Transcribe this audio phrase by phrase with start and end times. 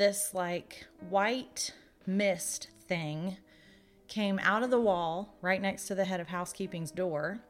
[0.00, 1.74] this like white
[2.06, 3.36] mist thing
[4.08, 7.40] came out of the wall right next to the head of housekeeping's door,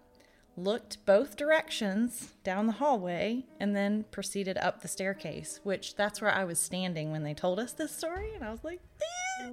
[0.57, 6.35] looked both directions down the hallway, and then proceeded up the staircase, which that's where
[6.35, 8.35] I was standing when they told us this story.
[8.35, 9.51] And I was like, "Eh."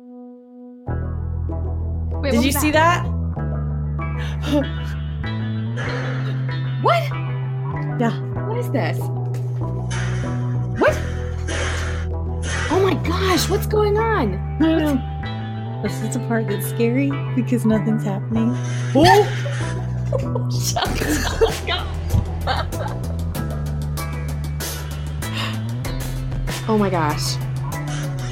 [2.19, 3.05] Wait, Did you was see that?
[6.81, 7.03] What?
[7.99, 8.19] Yeah.
[8.47, 8.97] What is this?
[12.87, 14.35] My gosh, what's going on?
[14.35, 15.81] I don't know.
[15.83, 18.55] This is the part that's scary because nothing's happening.
[18.95, 19.43] Oh!
[26.69, 27.35] Oh my gosh.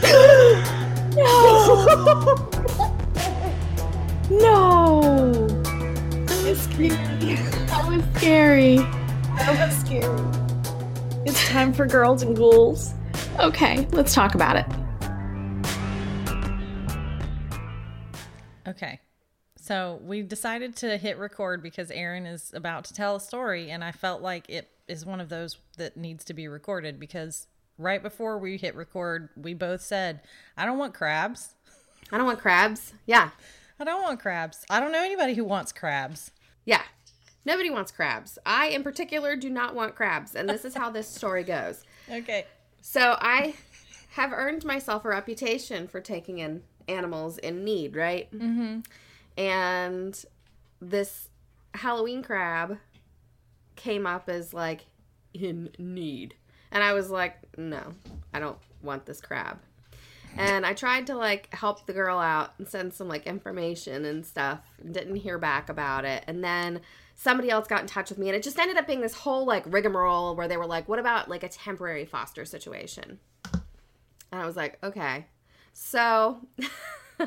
[1.15, 1.85] No!
[4.29, 5.48] no!
[6.26, 6.90] That was scary.
[6.90, 8.76] That was scary.
[9.37, 10.23] That was scary.
[11.26, 12.95] It's time for girls and ghouls.
[13.39, 14.66] Okay, let's talk about it.
[18.65, 19.01] Okay.
[19.57, 23.84] So we decided to hit record because Erin is about to tell a story, and
[23.84, 28.01] I felt like it is one of those that needs to be recorded because right
[28.01, 30.21] before we hit record, we both said,
[30.55, 31.55] I don't want crabs.
[32.12, 32.93] I don't want crabs.
[33.05, 33.31] Yeah.
[33.79, 34.65] I don't want crabs.
[34.70, 36.31] I don't know anybody who wants crabs.
[36.63, 36.84] Yeah.
[37.43, 38.40] Nobody wants crabs.
[38.46, 40.35] I, in particular, do not want crabs.
[40.35, 41.84] And this is how this story goes.
[42.07, 42.46] Okay.
[42.87, 43.55] So I
[44.11, 48.31] have earned myself a reputation for taking in animals in need, right?
[48.31, 48.81] Mm-hmm.
[49.41, 50.25] And
[50.79, 51.29] this
[51.73, 52.77] Halloween crab
[53.75, 54.85] came up as like
[55.33, 56.35] in need.
[56.71, 57.81] And I was like, no,
[58.35, 59.57] I don't want this crab.
[60.37, 64.23] And I tried to like help the girl out and send some like information and
[64.23, 64.59] stuff.
[64.91, 66.23] Didn't hear back about it.
[66.28, 66.81] And then
[67.16, 69.46] somebody else got in touch with me and it just ended up being this whole
[69.46, 73.19] like rigmarole where they were like, what about like a temporary foster situation?
[74.31, 75.25] And I was like, okay.
[75.74, 76.46] So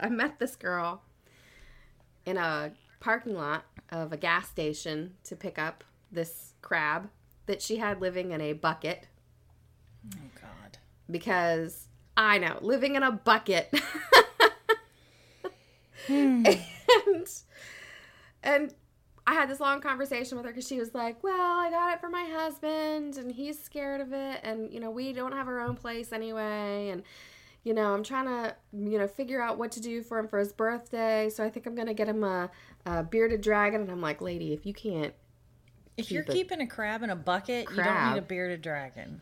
[0.00, 1.02] I met this girl
[2.24, 5.82] in a parking lot of a gas station to pick up
[6.12, 7.08] this crab
[7.46, 9.06] that she had living in a bucket
[10.14, 10.78] Oh, God.
[11.10, 13.72] because I know living in a bucket.
[16.06, 16.44] Hmm.
[17.06, 17.42] and
[18.42, 18.74] and
[19.30, 22.00] I had this long conversation with her because she was like, "Well, I got it
[22.00, 25.60] for my husband, and he's scared of it, and you know we don't have our
[25.60, 27.04] own place anyway, and
[27.62, 30.40] you know I'm trying to you know figure out what to do for him for
[30.40, 32.50] his birthday, so I think I'm gonna get him a,
[32.86, 35.14] a bearded dragon." And I'm like, "Lady, if you can't."
[35.96, 39.20] If you're Keep keeping a crab in a bucket, you don't need a bearded dragon.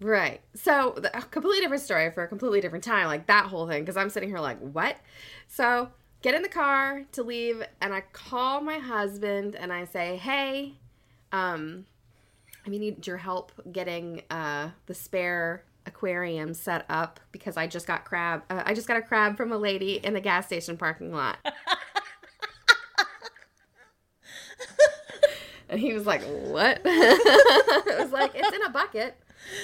[0.00, 0.42] Right.
[0.54, 3.96] So, a completely different story for a completely different time, like that whole thing, because
[3.96, 4.96] I'm sitting here like, what?
[5.46, 5.90] So,
[6.22, 10.74] get in the car to leave, and I call my husband and I say, hey,
[11.32, 11.86] um,
[12.66, 18.04] I need your help getting uh, the spare aquarium set up because I just got
[18.04, 18.42] crab.
[18.50, 21.38] Uh, I just got a crab from a lady in the gas station parking lot.
[25.70, 26.82] And he was like, What?
[26.84, 29.16] I was like, It's in a bucket.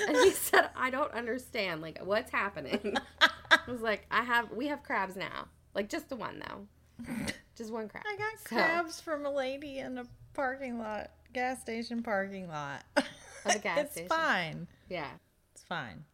[0.09, 1.83] And he said, I don't understand.
[1.83, 2.97] Like, what's happening?
[3.21, 5.49] I was like, I have, we have crabs now.
[5.77, 6.67] Like, just the one, though.
[7.57, 8.05] Just one crab.
[8.07, 10.05] I got So, crabs from a lady in a
[10.35, 12.83] parking lot, gas station parking lot.
[12.97, 13.05] Of
[13.55, 14.09] a gas it's station.
[14.09, 14.67] fine.
[14.91, 15.11] Yeah.
[15.55, 16.05] It's fine.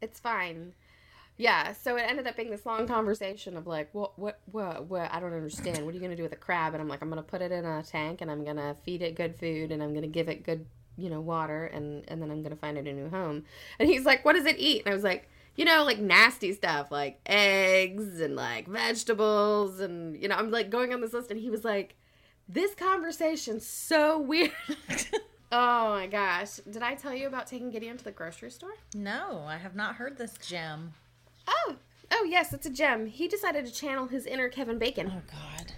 [0.00, 0.72] It's fine.
[1.38, 5.12] Yeah, so it ended up being this long conversation of like, what, what, what, what?
[5.12, 5.84] I don't understand.
[5.84, 6.74] What are you gonna do with a crab?
[6.74, 9.14] And I'm like, I'm gonna put it in a tank, and I'm gonna feed it
[9.14, 10.66] good food, and I'm gonna give it good,
[10.96, 13.44] you know, water, and and then I'm gonna find it a new home.
[13.78, 14.82] And he's like, what does it eat?
[14.84, 20.16] And I was like, you know, like nasty stuff, like eggs and like vegetables, and
[20.20, 21.94] you know, I'm like going on this list, and he was like,
[22.48, 24.52] this conversation's so weird.
[25.52, 26.56] oh my gosh!
[26.70, 28.74] Did I tell you about taking Gideon to the grocery store?
[28.94, 30.94] No, I have not heard this gem.
[31.46, 31.76] Oh,
[32.10, 33.06] oh yes, it's a gem.
[33.06, 35.72] He decided to channel his inner Kevin Bacon, Oh God.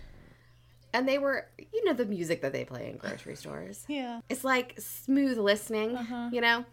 [0.92, 3.84] and they were, you know, the music that they play in grocery stores.
[3.88, 4.20] Yeah.
[4.28, 6.28] It's like smooth listening, Uh-huh.
[6.32, 6.64] you know.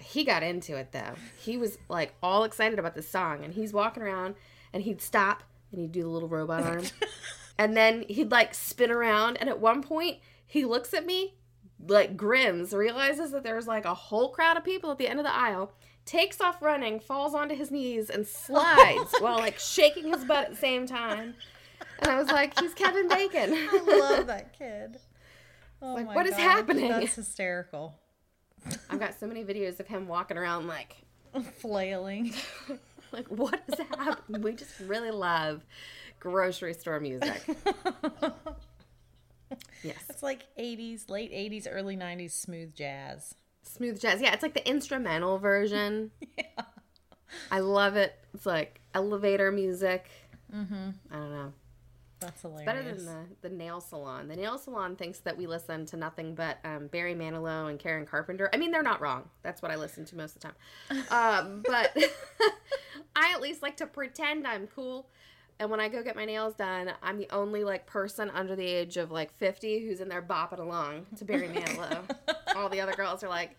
[0.00, 1.14] He got into it though.
[1.38, 4.34] He was like all excited about the song, and he's walking around,
[4.72, 5.42] and he'd stop
[5.72, 6.84] and he'd do the little robot arm,
[7.58, 11.34] and then he'd like spin around, and at one point he looks at me,
[11.86, 15.24] like grins, realizes that there's like a whole crowd of people at the end of
[15.24, 15.72] the aisle,
[16.04, 20.44] takes off running, falls onto his knees, and slides oh while like shaking his butt
[20.44, 21.34] at the same time.
[21.98, 23.52] And I was like, he's Kevin Bacon.
[23.52, 24.98] I love that kid.
[25.82, 26.88] Oh Like, my what is God, happening?
[26.88, 27.94] That's hysterical.
[28.90, 30.96] I've got so many videos of him walking around like
[31.58, 32.32] Flailing.
[33.12, 34.42] like what is happening?
[34.42, 35.64] We just really love
[36.18, 37.42] grocery store music.
[39.82, 40.04] Yes.
[40.08, 43.34] It's like 80s, late 80s, early 90s smooth jazz.
[43.62, 44.20] Smooth jazz.
[44.20, 46.10] Yeah, it's like the instrumental version.
[46.38, 46.44] yeah.
[47.50, 48.14] I love it.
[48.34, 50.08] It's like elevator music.
[50.54, 50.90] Mm-hmm.
[51.10, 51.52] I don't know.
[52.20, 52.66] That's hilarious.
[52.66, 54.28] Better than the, the nail salon.
[54.28, 58.06] The nail salon thinks that we listen to nothing but um, Barry Manilow and Karen
[58.06, 58.48] Carpenter.
[58.52, 59.28] I mean, they're not wrong.
[59.42, 61.04] That's what I listen to most of the time.
[61.10, 61.96] Um, but
[63.16, 65.08] I at least like to pretend I'm cool.
[65.58, 68.66] And when I go get my nails done, I'm the only like person under the
[68.66, 72.02] age of like 50 who's in there bopping along to Barry Manilow.
[72.54, 73.56] All the other girls are like,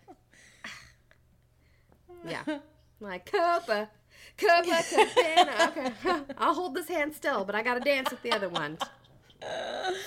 [2.28, 2.44] yeah,
[3.00, 3.90] like Copa,
[4.38, 5.92] Copa, Cabana.
[6.08, 8.78] Okay, I'll hold this hand still, but I got to dance with the other one.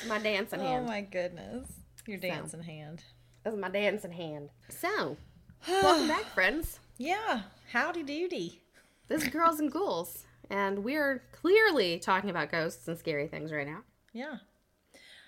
[0.07, 0.86] My dancing hand.
[0.86, 1.68] oh my goodness.
[2.07, 3.04] Your dancing hand.
[3.44, 4.50] That's my dancing hand.
[4.69, 5.18] So,
[5.68, 6.80] welcome back, friends.
[6.98, 7.42] Yeah.
[7.72, 8.60] Howdy doody.
[9.07, 13.68] This is Girls and Ghouls, and we're clearly talking about ghosts and scary things right
[13.68, 13.80] now.
[14.13, 14.38] Yeah.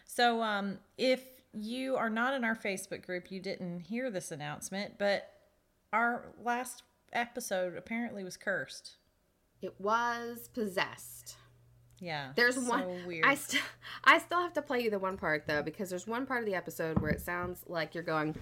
[0.06, 1.22] So, um, if
[1.54, 5.30] you are not in our Facebook group, you didn't hear this announcement, but
[5.92, 8.98] our last episode apparently was cursed.
[9.62, 11.38] It was possessed.
[12.00, 12.32] Yeah.
[12.36, 13.06] There's so one.
[13.06, 13.26] weird.
[13.26, 13.62] I still,
[14.04, 16.46] I still have to play you the one part though, because there's one part of
[16.46, 18.36] the episode where it sounds like you're going.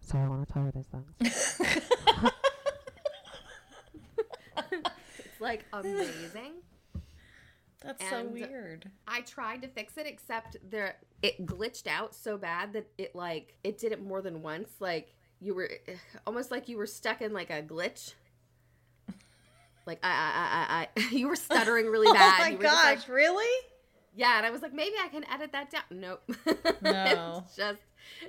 [0.00, 2.30] So I want to tell you this then.
[5.38, 6.54] It's like amazing.
[7.84, 8.90] That's so weird.
[9.06, 13.54] I tried to fix it, except there it glitched out so bad that it like
[13.62, 14.70] it did it more than once.
[14.80, 15.70] Like you were
[16.26, 18.14] almost like you were stuck in like a glitch.
[19.86, 22.40] Like I I I, I, I you were stuttering really oh bad.
[22.40, 23.66] oh my just like, gosh, really?
[24.14, 25.82] yeah, and I was like, maybe I can edit that down.
[25.90, 26.22] Nope.
[26.82, 27.44] No.
[27.56, 27.80] just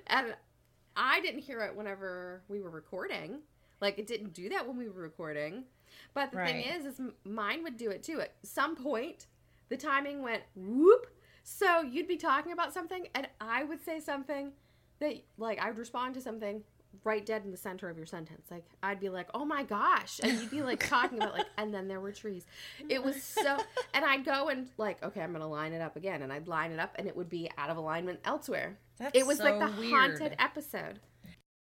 [0.08, 0.36] and
[0.96, 3.40] I didn't hear it whenever we were recording.
[3.82, 5.64] Like it didn't do that when we were recording.
[6.14, 8.22] But the thing is, is mine would do it too.
[8.22, 9.28] At some point,
[9.70, 11.08] the timing went whoop.
[11.44, 14.52] So you'd be talking about something, and I would say something
[15.00, 16.64] that, like, I would respond to something
[17.04, 18.48] right dead in the center of your sentence.
[18.50, 21.74] Like, I'd be like, "Oh my gosh," and you'd be like talking about like, and
[21.74, 22.46] then there were trees.
[22.88, 23.58] It was so,
[23.94, 26.72] and I'd go and like, okay, I'm gonna line it up again, and I'd line
[26.72, 28.78] it up, and it would be out of alignment elsewhere.
[28.98, 29.94] That's it was so like the weird.
[29.94, 31.00] haunted episode.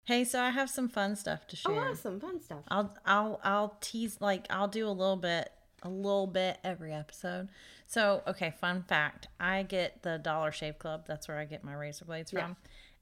[0.06, 1.86] Hey, so I have some fun stuff to oh, share.
[1.86, 2.64] Oh, awesome, fun stuff.
[2.70, 5.50] I'll I'll I'll tease like I'll do a little bit
[5.82, 7.50] a little bit every episode.
[7.88, 9.28] So, okay, fun fact.
[9.40, 11.06] I get the Dollar Shave Club.
[11.08, 12.46] That's where I get my razor blades Yeah.
[12.46, 12.56] from.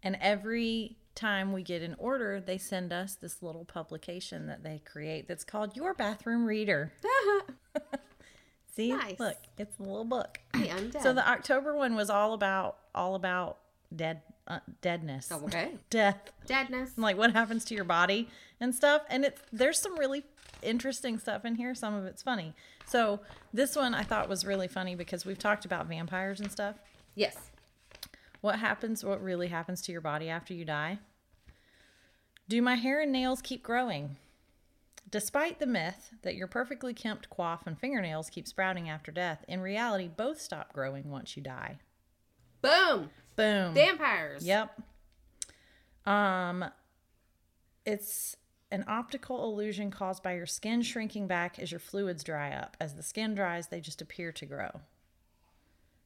[0.04, 4.82] And every time we get an order, they send us this little publication that they
[4.86, 6.92] create that's called Your Bathroom Reader.
[8.76, 8.90] See?
[8.90, 9.20] Nice.
[9.20, 10.40] Look, it's a little book.
[10.54, 11.02] the undead.
[11.04, 13.58] So the October one was all about all about
[13.96, 15.32] dead uh, deadness.
[15.32, 16.18] okay, Death
[16.48, 16.92] deadness.
[16.96, 18.28] and, like what happens to your body
[18.60, 20.24] and stuff and it's there's some really
[20.62, 22.54] interesting stuff in here some of it's funny
[22.86, 23.20] so
[23.54, 26.76] this one i thought was really funny because we've talked about vampires and stuff
[27.16, 27.52] Yes.
[28.44, 31.00] What happens what really happens to your body after you die
[32.50, 34.18] do my hair and nails keep growing
[35.10, 39.62] despite the myth that your perfectly kempt coif and fingernails keep sprouting after death in
[39.62, 41.78] reality both stop growing once you die
[42.62, 43.10] Boom.
[43.36, 44.46] boom Vampires.
[44.46, 44.82] Yep.
[46.06, 46.66] Um
[47.86, 48.38] it's
[48.72, 52.76] an optical illusion caused by your skin shrinking back as your fluids dry up.
[52.80, 54.82] As the skin dries, they just appear to grow.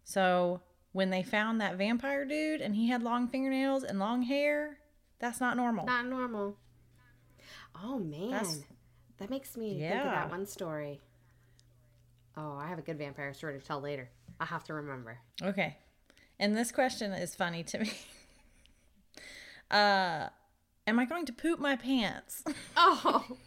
[0.04, 0.62] So,
[0.98, 4.80] when they found that vampire dude and he had long fingernails and long hair,
[5.20, 5.86] that's not normal.
[5.86, 6.58] Not normal.
[7.84, 8.64] Oh man, That's-
[9.20, 11.00] that makes me think of that one story.
[12.36, 14.10] Oh, I have a good vampire story to tell later.
[14.40, 15.20] I have to remember.
[15.44, 15.78] Okay.
[16.40, 17.92] And this question is funny to me.
[19.70, 20.30] Uh
[20.88, 22.44] am I going to poop my pants?
[22.78, 23.38] Oh,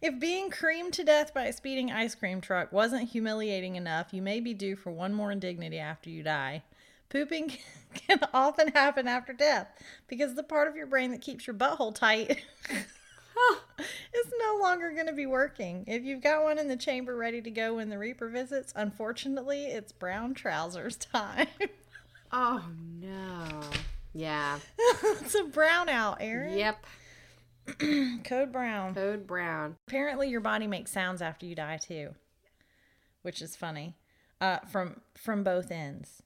[0.00, 4.22] If being creamed to death by a speeding ice cream truck wasn't humiliating enough, you
[4.22, 6.62] may be due for one more indignity after you die.
[7.08, 7.52] Pooping
[7.94, 9.68] can often happen after death
[10.06, 15.06] because the part of your brain that keeps your butthole tight is no longer going
[15.06, 15.84] to be working.
[15.86, 19.64] If you've got one in the chamber ready to go when the Reaper visits, unfortunately,
[19.64, 21.48] it's brown trousers time.
[22.30, 22.64] oh
[23.00, 23.60] no.
[24.14, 24.58] Yeah.
[24.78, 26.56] it's a brownout, Erin.
[26.56, 26.84] Yep.
[28.24, 28.94] Code brown.
[28.94, 29.76] Code Brown.
[29.86, 32.14] Apparently, your body makes sounds after you die too,
[33.22, 33.94] which is funny.
[34.40, 36.22] Uh, from from both ends.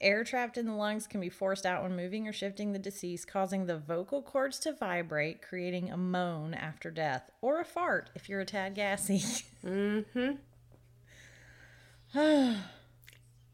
[0.00, 3.28] Air trapped in the lungs can be forced out when moving or shifting the deceased,
[3.28, 8.28] causing the vocal cords to vibrate, creating a moan after death, or a fart if
[8.28, 9.22] you're a tad gassy.
[9.64, 10.32] Mm-hmm.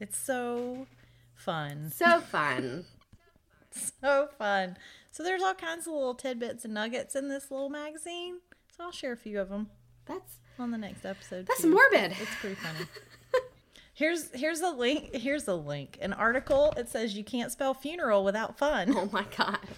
[0.00, 0.86] it's so
[1.34, 1.90] fun.
[1.90, 2.84] So fun.
[4.00, 4.76] So fun.
[5.18, 8.36] So there's all kinds of little tidbits and nuggets in this little magazine.
[8.76, 9.66] So I'll share a few of them
[10.06, 11.44] That's on the next episode.
[11.48, 11.70] that's too.
[11.70, 12.12] morbid.
[12.12, 12.86] It's pretty funny.
[13.94, 15.12] Here's here's a link.
[15.12, 15.98] Here's a link.
[16.00, 16.72] An article.
[16.76, 18.94] It says you can't spell funeral without fun.
[18.96, 19.58] Oh my god.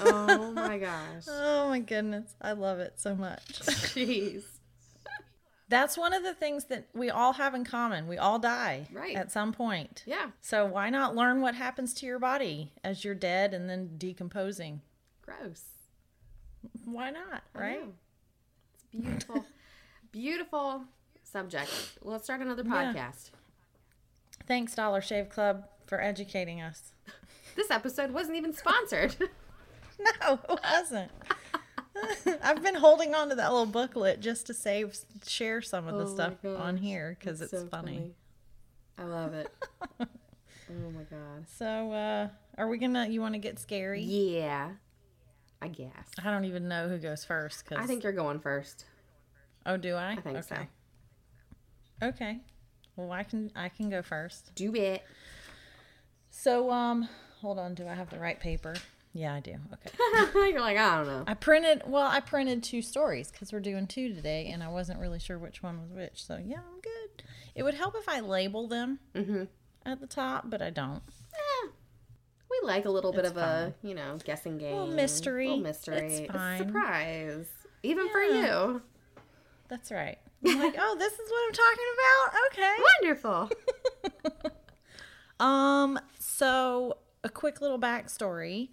[0.00, 1.24] Oh my gosh.
[1.28, 2.34] Oh my goodness.
[2.40, 3.42] I love it so much.
[3.48, 4.44] Jeez.
[5.68, 8.08] That's one of the things that we all have in common.
[8.08, 9.14] We all die Right.
[9.16, 10.02] at some point.
[10.06, 10.30] Yeah.
[10.40, 14.80] So why not learn what happens to your body as you're dead and then decomposing?
[15.20, 15.64] Gross.
[16.84, 17.82] Why not, right?
[18.74, 19.44] It's beautiful.
[20.12, 20.84] beautiful
[21.22, 21.70] subject.
[22.02, 22.92] Let's start another Yeah.
[22.94, 23.30] podcast.
[24.46, 26.92] Thanks Dollar Shave Club for educating us.
[27.56, 29.16] This episode wasn't even sponsored.
[30.00, 31.10] No, it wasn't.
[32.42, 36.04] I've been holding on to that little booklet just to save share some of the
[36.04, 38.12] Oh stuff on here because it's So funny.
[38.98, 39.52] I love it.
[40.00, 40.06] oh
[40.90, 41.46] my god.
[41.56, 43.06] So, uh, are we gonna?
[43.06, 44.02] You want to get scary?
[44.02, 44.70] Yeah.
[45.60, 46.10] I guess.
[46.24, 47.64] I don't even know who goes first.
[47.66, 48.84] Cause, I think you're going first.
[49.66, 50.12] Oh, do I?
[50.12, 50.54] I think so.
[50.54, 50.68] okay.
[52.02, 52.38] Okay.
[52.96, 53.50] Well, I can.
[53.54, 54.54] I can go first.
[54.54, 55.02] Do it.
[56.30, 57.08] So, um,
[57.40, 57.74] hold on.
[57.74, 58.74] Do I have the right paper?
[59.18, 59.56] Yeah, I do.
[59.72, 59.90] Okay.
[60.52, 61.24] you're like, I don't know.
[61.26, 61.82] I printed.
[61.86, 65.38] Well, I printed two stories because we're doing two today, and I wasn't really sure
[65.38, 66.24] which one was which.
[66.24, 67.24] So, yeah, I'm good.
[67.56, 69.44] It would help if I label them Mm-hmm.
[69.84, 71.02] at the top, but I don't.
[71.34, 71.68] Eh,
[72.48, 74.76] we like a little bit It's of a, you know, guessing game.
[74.76, 75.48] Little mystery.
[75.48, 75.96] little mystery.
[75.96, 76.58] It's A fine.
[76.58, 77.48] surprise.
[77.82, 78.82] Even for you.
[79.68, 80.18] That's right.
[80.46, 82.40] I'm like, oh, this is what I'm talking about.
[82.52, 82.76] Okay.
[83.02, 83.50] Wonderful.
[85.40, 88.70] Um, so a quick little backstory.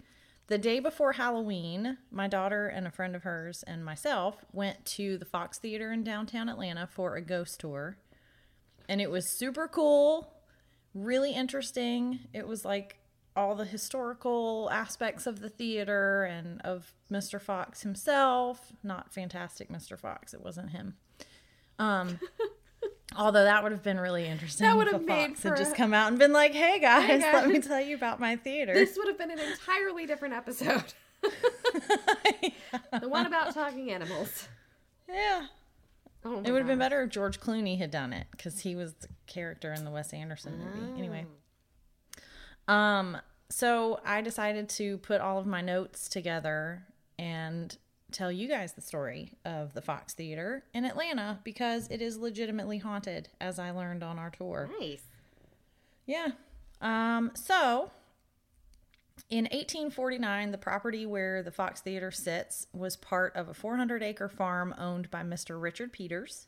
[0.48, 5.18] The day before Halloween, my daughter and a friend of hers and myself went to
[5.18, 7.98] the Fox Theater in downtown Atlanta for a ghost tour.
[8.88, 10.32] And it was super cool,
[10.94, 12.20] really interesting.
[12.32, 12.98] It was like
[13.34, 17.40] all the historical aspects of the theater and of Mr.
[17.40, 18.72] Fox himself.
[18.84, 19.98] Not fantastic Mr.
[19.98, 20.94] Fox, it wasn't him.
[21.80, 22.20] Um
[23.16, 24.66] Although that would have been really interesting.
[24.66, 27.22] That would have made Fox for had just come out and been like, "Hey guys,
[27.22, 30.34] Hey, let me tell you about my theater." this would have been an entirely different
[30.34, 30.92] episode.
[31.22, 34.48] the one about talking animals.
[35.08, 35.46] yeah,
[36.24, 38.94] Oh it would have been better if George Clooney had done it because he was
[38.94, 40.98] the character in the Wes Anderson movie.
[40.98, 41.26] Anyway,
[42.68, 43.16] um,
[43.48, 46.84] so I decided to put all of my notes together
[47.18, 47.76] and
[48.16, 52.78] tell you guys the story of the Fox Theater in Atlanta because it is legitimately
[52.78, 54.70] haunted, as I learned on our tour.
[54.80, 55.02] Nice.
[56.06, 56.28] Yeah.
[56.80, 57.90] Um, so
[59.28, 64.28] in 1849, the property where the Fox Theater sits was part of a 400 acre
[64.28, 65.60] farm owned by Mr.
[65.60, 66.46] Richard Peters.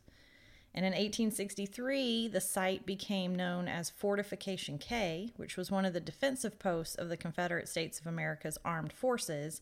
[0.75, 6.01] And in 1863, the site became known as Fortification K, which was one of the
[6.01, 9.61] defensive posts of the Confederate States of America's armed forces,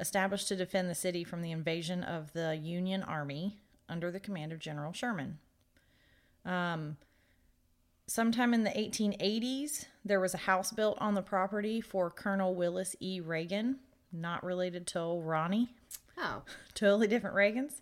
[0.00, 3.58] established to defend the city from the invasion of the Union Army
[3.88, 5.38] under the command of General Sherman
[8.06, 12.94] sometime in the 1880s, there was a house built on the property for Colonel Willis
[13.00, 13.20] E.
[13.20, 13.78] Reagan,
[14.12, 15.70] not related to old Ronnie,
[16.16, 16.42] Oh.
[16.74, 17.80] totally different Reagans,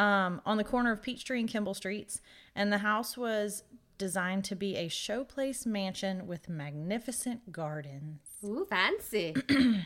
[0.00, 2.20] um, on the corner of Peachtree and Kimball Streets.
[2.54, 3.64] And the house was
[3.98, 8.20] designed to be a showplace mansion with magnificent gardens.
[8.44, 9.34] Ooh, fancy.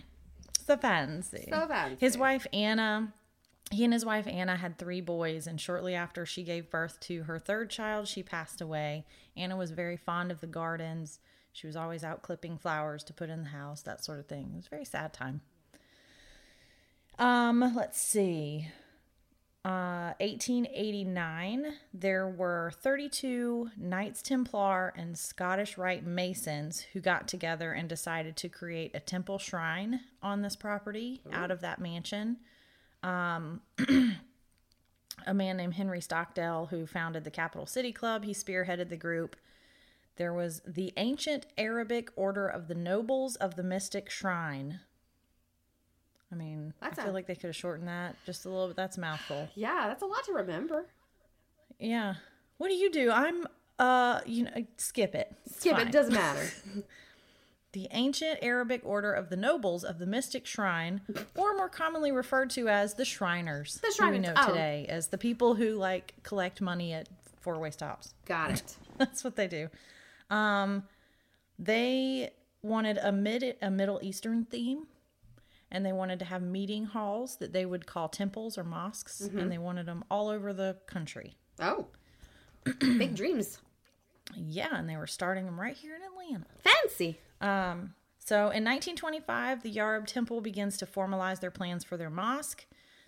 [0.68, 1.48] So fancy.
[1.50, 1.96] So fancy.
[1.98, 3.14] His wife Anna,
[3.70, 7.22] he and his wife Anna had three boys, and shortly after she gave birth to
[7.22, 9.06] her third child, she passed away.
[9.34, 11.20] Anna was very fond of the gardens.
[11.54, 14.50] She was always out clipping flowers to put in the house, that sort of thing.
[14.52, 15.40] It was a very sad time.
[17.18, 18.68] Um, let's see.
[19.68, 27.86] Uh, 1889, there were 32 Knights Templar and Scottish Rite Masons who got together and
[27.86, 32.38] decided to create a temple shrine on this property out of that mansion.
[33.02, 33.60] Um,
[35.26, 39.36] a man named Henry Stockdale, who founded the Capital City Club, he spearheaded the group.
[40.16, 44.80] There was the Ancient Arabic Order of the Nobles of the Mystic Shrine.
[46.30, 48.68] I mean, That's I feel a- like they could have shortened that just a little
[48.68, 48.76] bit.
[48.76, 49.48] That's a mouthful.
[49.54, 50.86] yeah, that's a lot to remember.
[51.78, 52.14] Yeah.
[52.58, 53.10] What do you do?
[53.10, 53.46] I'm
[53.78, 55.34] uh you know skip it.
[55.46, 55.88] It's Skip fine.
[55.88, 56.48] it, doesn't matter.
[57.72, 61.02] The ancient Arabic order of the nobles of the mystic shrine,
[61.36, 63.78] or more commonly referred to as the Shriners.
[63.82, 64.48] The who we know oh.
[64.48, 68.14] today as the people who like collect money at four way stops.
[68.24, 68.76] Got it.
[68.96, 69.68] That's what they do.
[70.30, 70.84] Um,
[71.58, 72.30] they
[72.62, 74.86] wanted a mid a Middle Eastern theme,
[75.70, 79.38] and they wanted to have meeting halls that they would call temples or mosques, Mm-hmm.
[79.38, 81.36] and they wanted them all over the country.
[81.60, 81.86] Oh.
[82.80, 83.58] Big dreams.
[84.36, 86.46] Yeah, and they were starting them right here in Atlanta.
[86.62, 87.18] Fancy.
[87.40, 92.66] Um, so in 1925, the Yaarab Temple begins to formalize their plans for their mosque.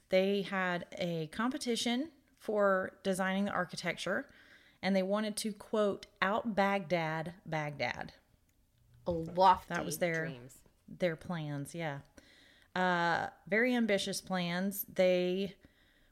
[0.09, 4.27] They had a competition for designing the architecture,
[4.83, 8.13] and they wanted to quote out Baghdad, Baghdad.
[9.07, 10.55] A Lofty That was their- dreams.
[10.99, 11.99] Their plans, yeah.
[12.75, 14.87] Uh, very ambitious plans.
[14.93, 15.55] They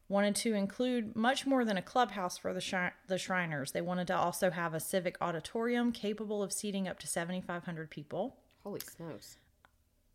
[0.09, 3.73] wanted to include much more than a clubhouse for the, Shri- the Shriners.
[3.73, 8.37] They wanted to also have a civic auditorium capable of seating up to 7,500 people.
[8.65, 9.37] Holy smokes.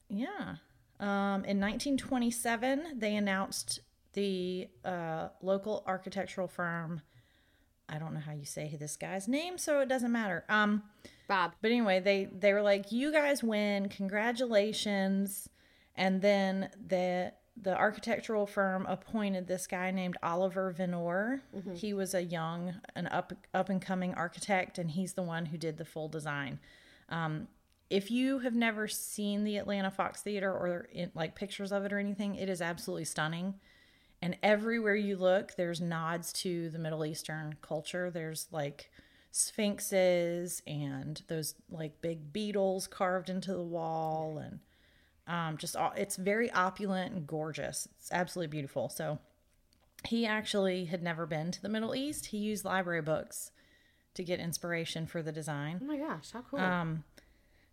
[0.09, 0.55] Yeah.
[0.99, 3.81] Um, in 1927, they announced
[4.13, 7.01] the uh, local architectural firm.
[7.89, 10.45] I don't know how you say this guy's name, so it doesn't matter.
[10.49, 10.83] Um,
[11.27, 11.53] Bob.
[11.61, 15.49] but anyway, they they were like, "You guys win, congratulations!"
[15.95, 21.43] And then the the architectural firm appointed this guy named Olivier Vinour.
[21.75, 25.57] He was a young, an up up and coming architect, and he's the one who
[25.57, 26.59] did the full design.
[27.09, 27.47] Um,
[27.89, 31.93] if you have never seen the Atlanta Fox Theater or in, like pictures of it
[31.93, 33.53] or anything, it is absolutely stunning.
[34.19, 38.09] And everywhere you look, there's nods to the Middle Eastern culture.
[38.09, 38.89] There's like
[39.31, 44.59] sphinxes and those like big beetles carved into the wall, and
[45.27, 47.87] um, just all, it's very opulent and gorgeous.
[47.99, 48.89] It's absolutely beautiful.
[48.89, 49.19] So
[50.05, 52.27] he actually had never been to the Middle East.
[52.27, 53.51] He used library books
[54.15, 55.79] to get inspiration for the design.
[55.81, 56.59] Oh my gosh, how cool.
[56.59, 57.03] Um,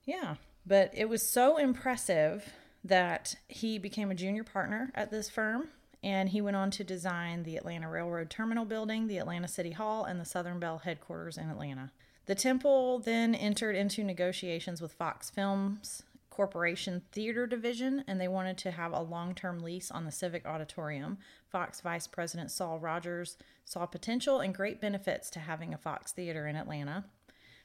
[0.05, 2.53] yeah, but it was so impressive
[2.85, 5.69] that he became a junior partner at this firm
[6.03, 10.05] and he went on to design the Atlanta Railroad Terminal Building, the Atlanta City Hall,
[10.05, 11.91] and the Southern Bell headquarters in Atlanta.
[12.27, 16.03] The temple then entered into negotiations with Fox Films
[16.41, 20.47] Corporation Theater Division, and they wanted to have a long term lease on the Civic
[20.47, 21.19] Auditorium.
[21.51, 26.47] Fox Vice President Saul Rogers saw potential and great benefits to having a Fox Theater
[26.47, 27.05] in Atlanta.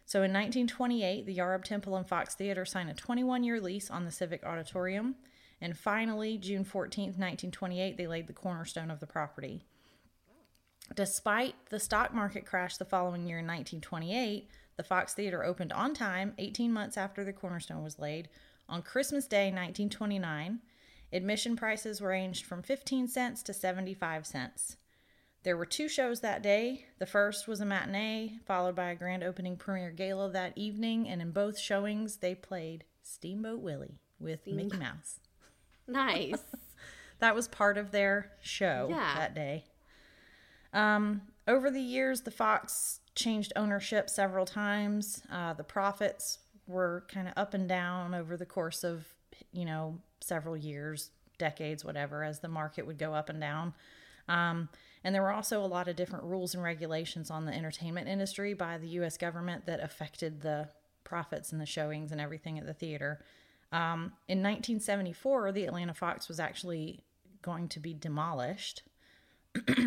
[0.06, 4.04] So in 1928, the Yaarab Temple and Fox Theater signed a 21 year lease on
[4.04, 5.16] the Civic Auditorium.
[5.62, 9.64] And finally, June 14th, 1928, they laid the cornerstone of the property.
[10.94, 15.94] Despite the stock market crash the following year in 1928, the Fox Theater opened on
[15.94, 18.28] time 18 months after the cornerstone was laid
[18.68, 20.60] on Christmas Day 1929.
[21.14, 24.78] Admission prices ranged from 15 cents to 75 cents.
[25.44, 26.86] There were two shows that day.
[26.98, 31.22] The first was a matinee, followed by a grand opening premiere gala that evening, and
[31.22, 35.20] in both showings, they played Steamboat Willie with Mickey Mouse.
[35.88, 36.34] nice.
[37.20, 39.16] That was part of their show Yeah.
[39.16, 39.64] that day.
[40.74, 45.22] Um, over the years, the Fox changed ownership several times.
[45.32, 49.06] Uh, the profits were kind of up and down over the course of,
[49.52, 53.74] you know, several years, decades, whatever, as the market would go up and down.
[54.28, 54.70] Um,
[55.04, 58.54] and there were also a lot of different rules and regulations on the entertainment industry
[58.54, 59.18] by the U.S.
[59.18, 60.70] government that affected the
[61.04, 63.24] profits and the showings and everything at the theater.
[63.72, 67.02] Um, in 1974, the Atlanta Fox was actually
[67.42, 68.82] going to be demolished.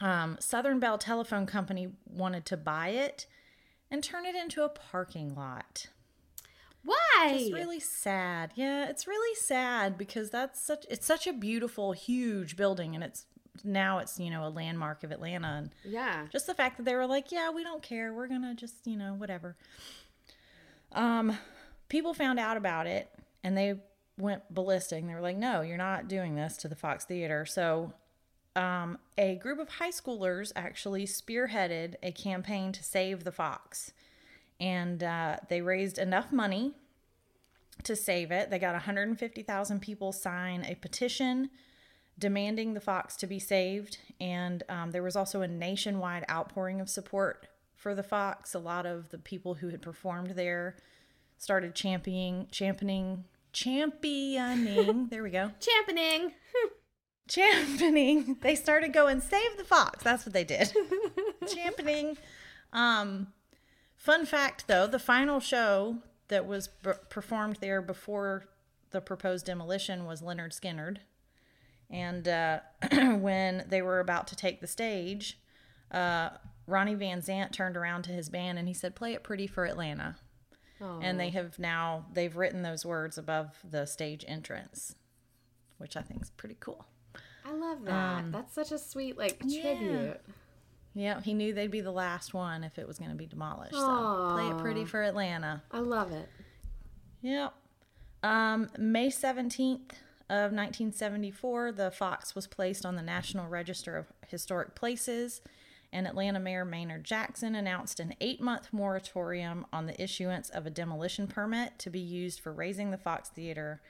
[0.00, 3.26] um, Southern Bell Telephone Company wanted to buy it
[3.90, 5.86] and turn it into a parking lot.
[6.82, 7.34] Why?
[7.34, 8.52] It's really sad.
[8.54, 13.26] Yeah, it's really sad because that's such it's such a beautiful, huge building, and it's
[13.62, 16.26] now it's you know a landmark of Atlanta, and yeah.
[16.32, 18.96] just the fact that they were like, yeah, we don't care, we're gonna just you
[18.96, 19.56] know whatever.
[20.92, 21.36] Um,
[21.88, 23.10] people found out about it
[23.44, 23.74] and they
[24.16, 25.06] went ballistic.
[25.06, 27.46] They were like, no, you're not doing this to the Fox Theater.
[27.46, 27.92] So,
[28.56, 33.92] um, a group of high schoolers actually spearheaded a campaign to save the Fox
[34.60, 36.74] and uh, they raised enough money
[37.82, 38.50] to save it.
[38.50, 41.50] They got 150,000 people sign a petition
[42.18, 46.90] demanding the Fox to be saved, and um, there was also a nationwide outpouring of
[46.90, 48.54] support for the Fox.
[48.54, 50.76] A lot of the people who had performed there
[51.38, 55.06] started championing, championing, championing.
[55.08, 56.32] there we go, Championing.
[57.30, 58.36] championing.
[58.42, 60.02] They started going save the Fox.
[60.04, 60.72] That's what they did.
[61.46, 62.18] championing.
[62.72, 63.28] Um,
[63.96, 68.46] Fun fact though, the final show that was b- performed there before
[68.92, 70.98] the proposed demolition was Lynyrd Skynyrd.
[71.90, 72.60] And uh,
[73.18, 75.38] when they were about to take the stage,
[75.90, 76.30] uh,
[76.66, 79.66] Ronnie Van Zant turned around to his band and he said, Play it pretty for
[79.66, 80.16] Atlanta.
[81.02, 84.94] And they have now, they've written those words above the stage entrance,
[85.76, 86.86] which I think is pretty cool.
[87.44, 88.32] I love that.
[88.32, 89.60] That's such a sweet like Um, yeah.
[89.62, 90.20] tribute.
[90.94, 93.74] Yeah, he knew they'd be the last one if it was going to be demolished.
[93.74, 95.62] So play it pretty for Atlanta.
[95.70, 96.28] I love it.
[97.22, 97.54] Yep.
[98.22, 99.92] Um, May 17th
[100.28, 105.40] of 1974, the Fox was placed on the National Register of Historic Places,
[105.92, 110.70] and Atlanta Mayor Maynard Jackson announced an eight month moratorium on the issuance of a
[110.70, 113.80] demolition permit to be used for razing the Fox Theater.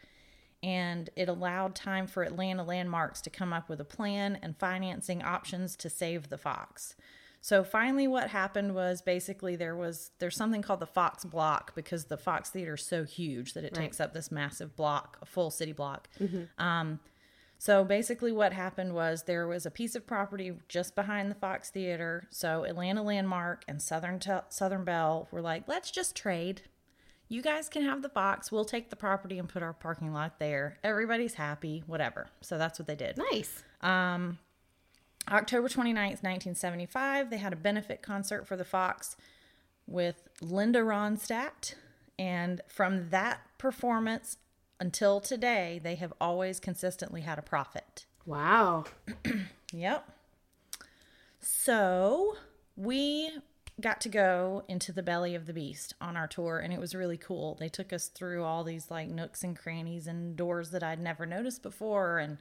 [0.63, 5.23] And it allowed time for Atlanta Landmarks to come up with a plan and financing
[5.23, 6.97] options to save the Fox.
[7.41, 12.05] So finally, what happened was basically there was there's something called the Fox Block because
[12.05, 13.85] the Fox Theater is so huge that it Right.
[13.85, 16.09] takes up this massive block, a full city block.
[16.59, 17.01] Um,
[17.57, 21.71] so basically, what happened was there was a piece of property just behind the Fox
[21.71, 22.27] Theater.
[22.31, 26.63] So Atlanta Landmark and Southern Tel- Southern Bell were like, let's just trade.
[27.31, 28.51] You guys can have the Fox.
[28.51, 30.79] We'll take the property and put our parking lot there.
[30.83, 32.27] Everybody's happy, whatever.
[32.41, 33.17] So that's what they did.
[33.33, 33.63] Nice.
[33.81, 34.39] Um,
[35.31, 39.17] October 29th, 1975, they had a benefit concert for the Fox
[39.87, 41.77] with Linda Ronstadt.
[42.19, 44.37] And from that performance
[44.81, 48.07] until today, they have always consistently had a profit.
[48.27, 48.85] Wow.
[49.73, 50.11] Yep.
[51.41, 52.37] So
[52.77, 53.31] we
[53.81, 56.95] got to go into the belly of the beast on our tour, and it was
[56.95, 57.57] really cool.
[57.59, 61.27] They took us through all these like nooks and crannies and doors that I'd never
[61.27, 62.39] noticed before, and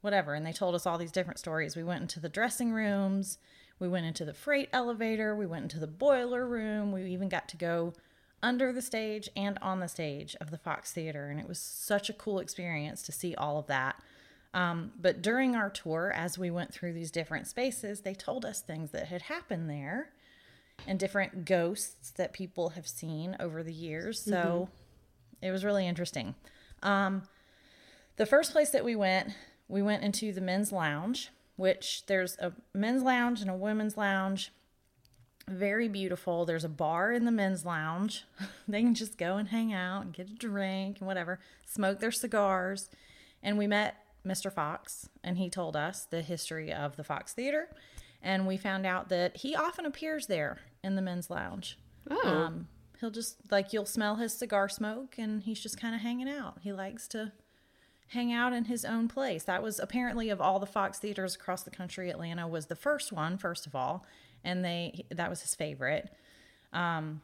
[0.00, 0.34] whatever.
[0.34, 1.76] And they told us all these different stories.
[1.76, 3.38] We went into the dressing rooms,
[3.78, 7.48] we went into the freight elevator, we went into the boiler room, we even got
[7.48, 7.94] to go
[8.42, 12.08] under the stage and on the stage of the Fox Theater, and it was such
[12.08, 14.00] a cool experience to see all of that.
[14.54, 18.60] Um, but during our tour, as we went through these different spaces, they told us
[18.60, 20.10] things that had happened there
[20.86, 24.20] and different ghosts that people have seen over the years.
[24.20, 24.68] So
[25.42, 26.34] it was really interesting.
[26.82, 27.22] Um,
[28.16, 29.30] the first place that we went,
[29.68, 34.52] we went into the men's lounge, which there's a men's lounge and a women's lounge.
[35.48, 36.44] Very beautiful.
[36.44, 38.24] There's a bar in the men's lounge.
[38.68, 42.12] they can just go and hang out and get a drink and whatever, smoke their
[42.12, 42.90] cigars.
[43.42, 44.52] And we met Mr.
[44.52, 47.68] Fox, and he told us the history of the Fox Theater.
[48.22, 51.78] And we found out that he often appears there in the men's lounge.
[52.10, 52.28] Oh.
[52.28, 52.68] Um,
[53.00, 56.58] he'll just like you'll smell his cigar smoke, and he's just kind of hanging out.
[56.62, 57.32] He likes to
[58.08, 59.44] hang out in his own place.
[59.44, 63.12] That was apparently of all the Fox theaters across the country, Atlanta was the first
[63.12, 64.04] one, first of all,
[64.42, 66.10] and they that was his favorite.
[66.72, 67.22] Um,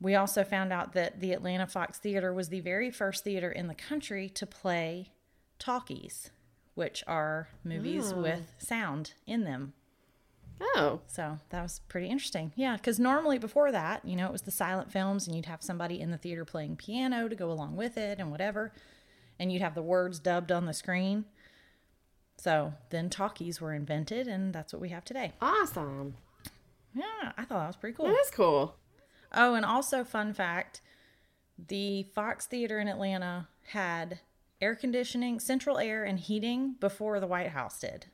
[0.00, 3.66] we also found out that the Atlanta Fox Theater was the very first theater in
[3.66, 5.10] the country to play
[5.58, 6.30] talkies,
[6.74, 9.72] which are movies with sound in them.
[10.60, 11.00] Oh.
[11.06, 12.52] So that was pretty interesting.
[12.56, 15.62] Yeah, because normally before that, you know, it was the silent films and you'd have
[15.62, 18.72] somebody in the theater playing piano to go along with it and whatever.
[19.38, 21.26] And you'd have the words dubbed on the screen.
[22.38, 25.32] So then talkies were invented and that's what we have today.
[25.40, 26.14] Awesome.
[26.94, 28.06] Yeah, I thought that was pretty cool.
[28.06, 28.76] That is cool.
[29.34, 30.80] Oh, and also, fun fact
[31.58, 34.20] the Fox Theater in Atlanta had
[34.60, 38.06] air conditioning, central air, and heating before the White House did.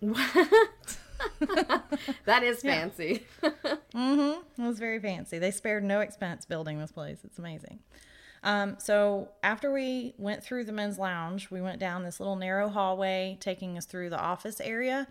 [0.00, 0.48] What?
[2.24, 3.26] that is fancy.
[3.96, 5.38] It was very fancy.
[5.38, 7.18] They spared no expense building this place.
[7.24, 7.78] It's amazing.
[8.42, 12.68] Um, so after we went through the men's lounge, we went down this little narrow
[12.68, 15.06] hallway, taking us through the office area.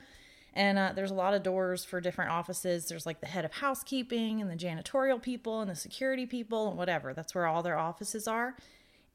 [0.54, 2.88] And uh, there's a lot of doors for different offices.
[2.88, 6.78] There's like the head of housekeeping and the janitorial people and the security people and
[6.78, 7.14] whatever.
[7.14, 8.56] That's where all their offices are.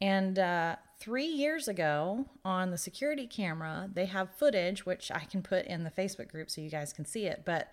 [0.01, 5.43] And uh, three years ago on the security camera, they have footage, which I can
[5.43, 7.43] put in the Facebook group so you guys can see it.
[7.45, 7.73] But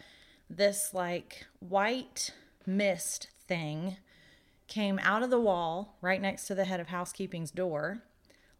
[0.50, 2.32] this like white
[2.66, 3.98] mist thing
[4.68, 8.00] came out of the wall right next to the head of housekeeping's door,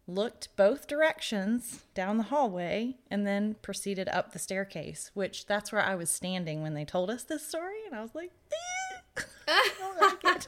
[0.08, 5.82] looked both directions down the hallway, and then proceeded up the staircase, which that's where
[5.82, 7.78] I was standing when they told us this story.
[7.86, 9.22] And I was like, "Eh."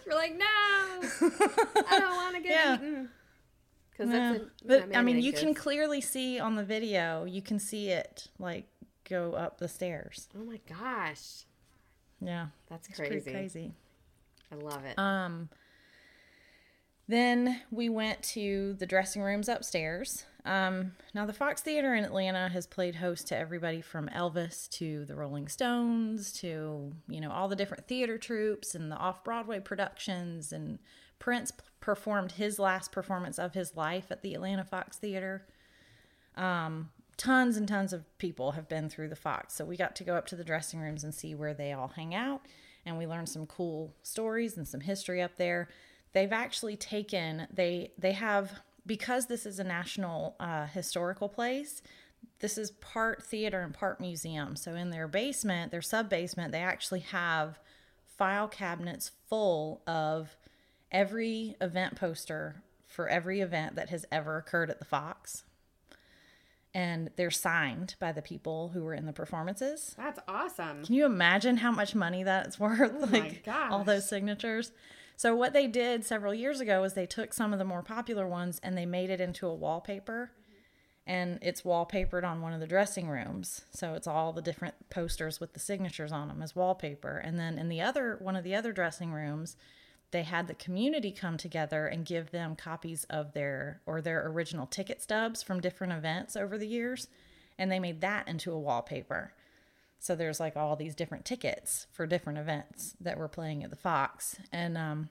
[0.07, 2.74] You're like, no, I don't want to get Yeah.
[2.74, 3.09] eaten.
[3.98, 4.32] Because Yeah.
[4.32, 7.88] that's a, but I mean, you can clearly see on the video, you can see
[7.90, 8.66] it like
[9.08, 10.28] go up the stairs.
[10.38, 11.44] Oh my gosh,
[12.20, 13.30] Yeah, that's crazy.
[13.32, 13.72] crazy.
[14.52, 14.96] I love it.
[14.98, 15.48] Um,
[17.08, 20.24] then we went to the dressing rooms upstairs.
[20.44, 25.04] Um, now, the Fox Theater in Atlanta has played host to everybody from Elvis to
[25.06, 29.61] the Rolling Stones to, you know, all the different theater troupes and the off Broadway
[29.61, 30.52] productions.
[30.52, 30.78] And
[31.18, 35.46] Prince performed his last performance of his life at the Atlanta Fox Theater.
[36.37, 39.54] Um, tons and tons of people have been through the Fox.
[39.54, 41.88] So we got to go up to the dressing rooms and see where they all
[41.88, 42.42] hang out.
[42.87, 45.68] And we learned some cool stories and some history up there.
[46.12, 51.83] They've actually taken, they, they have, because this is a national uh, historical place,
[52.40, 54.57] this is part theater and part museum.
[54.57, 57.59] So in their basement, their sub basement, they actually have
[58.16, 60.37] file cabinets full of
[60.90, 65.44] every event poster for every event that has ever occurred at the Fox.
[66.74, 69.94] And they're signed by the people who were in the performances.
[69.96, 70.85] that's awesome.
[70.85, 72.92] Can you imagine how much money that's worth?
[72.94, 74.72] Oh like all those signatures.
[75.16, 78.27] So what they did several years ago is they took some of the more popular
[78.27, 80.31] ones and they made it into a wallpaper
[81.09, 83.62] and it's wallpapered on one of the dressing rooms.
[83.72, 87.16] So it's all the different posters with the signatures on them as wallpaper.
[87.16, 89.57] And then in the other one of the other dressing rooms,
[90.10, 94.66] they had the community come together and give them copies of their or their original
[94.66, 97.08] ticket stubs from different events over the years
[97.58, 99.32] and they made that into a wallpaper.
[99.98, 103.76] So there's like all these different tickets for different events that were playing at the
[103.76, 104.36] Fox.
[104.52, 105.08] And um,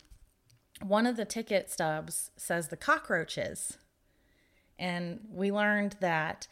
[0.81, 3.77] one of the ticket stubs says the cockroaches.
[4.79, 6.47] And we learned that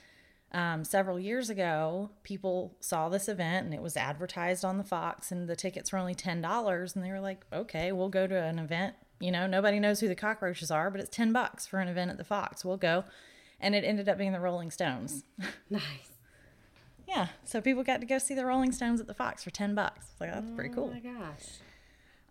[0.56, 5.30] um, several years ago, people saw this event and it was advertised on the Fox,
[5.30, 6.96] and the tickets were only $10.
[6.96, 8.96] And they were like, okay, we'll go to an event.
[9.20, 12.10] You know, nobody knows who the cockroaches are, but it's 10 bucks for an event
[12.10, 12.64] at the Fox.
[12.64, 13.04] We'll go.
[13.60, 15.26] And it ended up being the Rolling Stones.
[15.70, 15.82] Nice.
[17.06, 17.28] yeah.
[17.44, 20.06] So people got to go see the Rolling Stones at the Fox for 10 bucks.
[20.22, 20.90] Like, that's pretty cool.
[20.90, 21.46] Oh my gosh.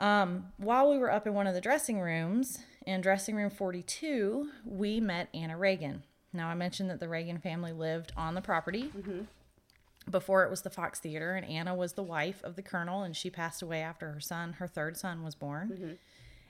[0.00, 4.48] Um, while we were up in one of the dressing rooms, in dressing room 42,
[4.64, 6.04] we met Anna Reagan.
[6.34, 8.90] Now, I mentioned that the Reagan family lived on the property
[10.10, 13.16] before it was the Fox Theater, and Anna was the wife of the colonel, and
[13.16, 15.68] she passed away after her son, her third son, was born.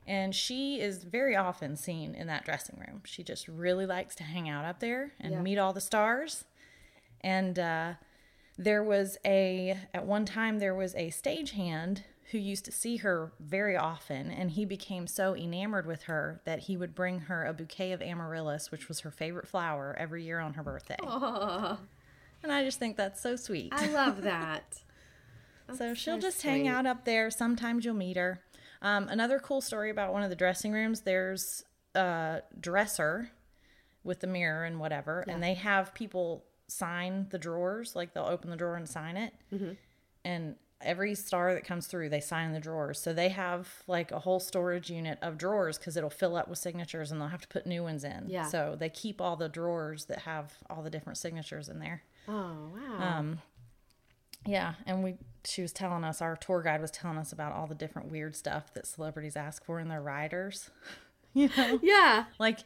[0.06, 3.02] And she is very often seen in that dressing room.
[3.04, 5.40] She just really likes to hang out up there and Yeah.
[5.42, 6.44] meet all the stars.
[7.22, 7.94] And uh,
[8.58, 13.32] there was a, at one time, there was a stagehand who used to see her
[13.38, 17.52] very often, and he became so enamored with her that he would bring her a
[17.52, 20.96] bouquet of amaryllis, which was her favorite flower, every year on her birthday.
[21.02, 21.78] Oh,
[22.42, 23.72] And I just think that's so sweet.
[23.72, 24.80] I love that.
[25.78, 27.30] So she'll so just hang out up there.
[27.30, 28.42] Sometimes you'll meet her.
[28.82, 33.30] Um, another cool story about one of the dressing rooms there's a dresser
[34.02, 37.96] with the mirror and whatever, and they have people sign the drawers.
[37.96, 39.32] Like they'll open the drawer and sign it.
[39.54, 39.72] Mm-hmm.
[40.26, 43.00] And every star that comes through, they sign the drawers.
[43.00, 46.58] So they have like a whole storage unit of drawers because it'll fill up with
[46.58, 48.24] signatures and they'll have to put new ones in.
[48.28, 48.46] Yeah.
[48.46, 52.02] So they keep all the drawers that have all the different signatures in there.
[52.28, 53.18] Oh wow.
[53.18, 53.38] Um,
[54.46, 57.66] yeah, and we she was telling us our tour guide was telling us about all
[57.66, 60.70] the different weird stuff that celebrities ask for in their riders.
[61.34, 62.24] you know, yeah.
[62.38, 62.60] like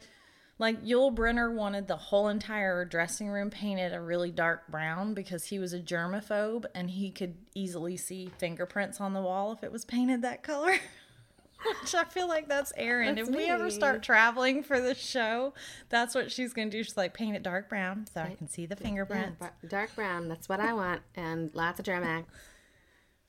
[0.59, 5.45] like Yul Brynner wanted the whole entire dressing room painted a really dark brown because
[5.45, 9.71] he was a germaphobe and he could easily see fingerprints on the wall if it
[9.71, 10.73] was painted that color.
[11.81, 13.17] Which I feel like that's Erin.
[13.17, 15.53] If we ever start traveling for the show,
[15.89, 16.83] that's what she's gonna do.
[16.83, 19.39] She's like paint it dark brown so I can see the fingerprints.
[19.39, 20.29] bar- dark brown.
[20.29, 22.25] That's what I want, and lots of Germac.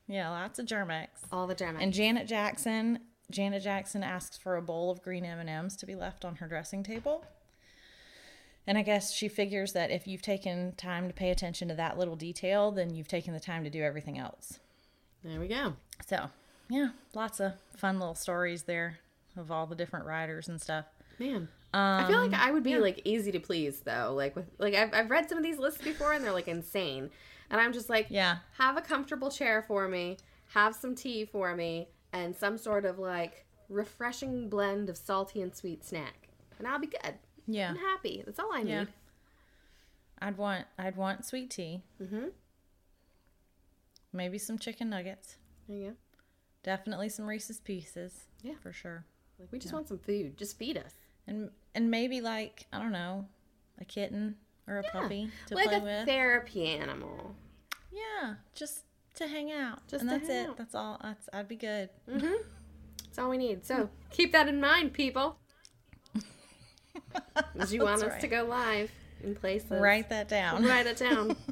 [0.07, 1.21] Yeah, lots of Germ-X.
[1.31, 1.81] All the Germac.
[1.81, 2.99] And Janet Jackson,
[3.31, 6.83] Janet Jackson asks for a bowl of green M&Ms to be left on her dressing
[6.83, 7.25] table.
[8.67, 11.97] And I guess she figures that if you've taken time to pay attention to that
[11.97, 14.59] little detail, then you've taken the time to do everything else.
[15.23, 15.73] there we go.
[16.05, 16.29] So,
[16.69, 18.99] yeah, lots of fun little stories there
[19.37, 20.85] of all the different riders and stuff.
[21.19, 21.47] Man.
[21.73, 22.83] I feel like I would be Um, yeah.
[22.83, 24.13] like easy to please though.
[24.13, 27.09] Like with like I've I've read some of these lists before and they're like insane.
[27.49, 28.37] And I'm just like, Yeah.
[28.57, 30.17] have a comfortable chair for me,
[30.49, 35.55] have some tea for me, and some sort of like refreshing blend of salty and
[35.55, 36.29] sweet snack.
[36.59, 37.15] And I'll be good.
[37.47, 37.69] Yeah.
[37.71, 38.21] I'm happy.
[38.25, 38.71] That's all I need.
[38.71, 38.85] Yeah.
[40.19, 41.83] I'd want I'd want sweet tea.
[42.01, 42.27] Mm-hmm.
[44.13, 45.37] Maybe some chicken nuggets.
[45.67, 45.95] There you go.
[46.63, 48.25] Definitely some Reese's pieces.
[48.43, 48.53] Yeah.
[48.61, 49.05] For sure.
[49.39, 50.37] Like we just want some food.
[50.37, 50.93] Just feed us.
[51.27, 53.25] and and maybe like I don't know,
[53.79, 54.35] a kitten
[54.67, 56.05] or a puppy to like play a with.
[56.07, 57.35] therapy animal.
[57.91, 58.83] yeah, just
[59.21, 59.87] to hang out.
[59.87, 60.49] Just and that's it.
[60.49, 60.57] out.
[60.57, 60.99] That's all.
[61.01, 61.89] That's I'd be good.
[62.09, 62.33] Mm-hmm.
[63.05, 63.65] That's all we need.
[63.65, 65.37] So keep that in mind, people.
[67.57, 68.91] As you want us to go live
[69.23, 69.71] in places.
[69.71, 70.65] Write that down.
[70.65, 71.35] Write it down.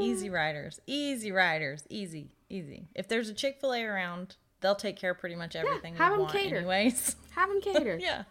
[0.00, 0.80] Easy riders.
[0.86, 1.84] Easy riders.
[1.88, 2.30] Easy.
[2.48, 2.88] Easy.
[2.94, 6.04] If there's a Chick Fil A around, they'll take care of pretty much everything Yeah,
[6.04, 6.56] have them want, cater.
[6.58, 7.16] anyways.
[7.34, 7.98] Have them cater.
[8.00, 8.22] yeah,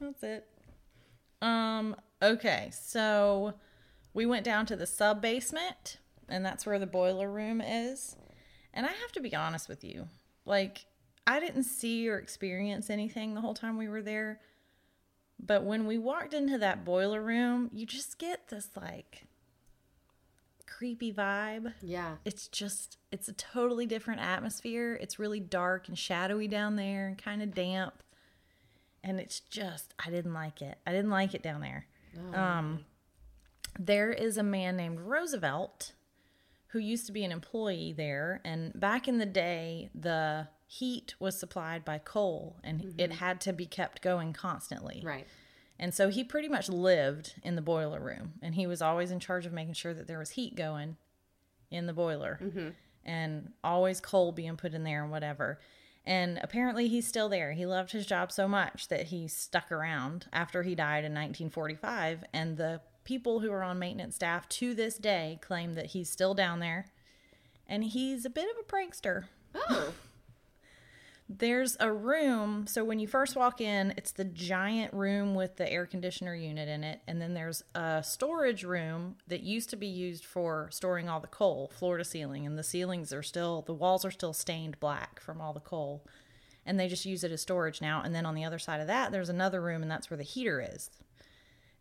[0.00, 0.46] that's it.
[1.40, 1.96] Um.
[2.22, 2.70] Okay.
[2.72, 3.54] So
[4.12, 5.96] we went down to the sub basement,
[6.30, 8.16] and that's where the boiler room is.
[8.72, 10.08] And I have to be honest with you,
[10.44, 10.86] like
[11.26, 14.40] I didn't see or experience anything the whole time we were there.
[15.38, 19.24] But when we walked into that boiler room, you just get this like
[20.66, 21.72] creepy vibe.
[21.82, 22.16] Yeah.
[22.24, 24.98] It's just it's a totally different atmosphere.
[25.00, 28.02] It's really dark and shadowy down there and kind of damp.
[29.02, 30.78] And it's just I didn't like it.
[30.86, 31.86] I didn't like it down there.
[32.34, 32.84] Um
[33.78, 35.92] there is a man named Roosevelt
[36.72, 41.38] who used to be an employee there and back in the day the heat was
[41.38, 43.18] supplied by coal and it mm-hmm.
[43.18, 45.02] had to be kept going constantly.
[45.04, 45.26] Right.
[45.80, 49.18] And so he pretty much lived in the boiler room and he was always in
[49.18, 50.96] charge of making sure that there was heat going
[51.70, 52.68] in the boiler mm-hmm.
[53.04, 55.58] and always coal being put in there and whatever.
[56.06, 57.52] And apparently he's still there.
[57.52, 62.24] He loved his job so much that he stuck around after he died in 1945.
[62.32, 66.34] And the people who are on maintenance staff to this day claim that he's still
[66.34, 66.86] down there.
[67.66, 69.24] And he's a bit of a prankster.
[69.54, 69.92] Oh.
[71.32, 72.66] There's a room.
[72.66, 76.68] So when you first walk in, it's the giant room with the air conditioner unit
[76.68, 77.02] in it.
[77.06, 81.28] And then there's a storage room that used to be used for storing all the
[81.28, 82.46] coal, floor to ceiling.
[82.46, 86.04] And the ceilings are still, the walls are still stained black from all the coal.
[86.66, 88.02] And they just use it as storage now.
[88.02, 90.24] And then on the other side of that, there's another room, and that's where the
[90.24, 90.90] heater is.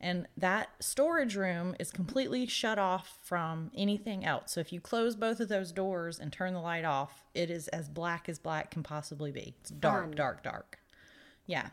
[0.02, 4.54] And that storage room is completely shut off from anything else.
[4.54, 7.68] So if you close both of those doors and turn the light off, it is
[7.70, 9.56] as black as black can possibly be.
[9.60, 10.16] It's dark, Fun.
[10.16, 10.80] dark, dark.
[11.46, 11.70] Yeah.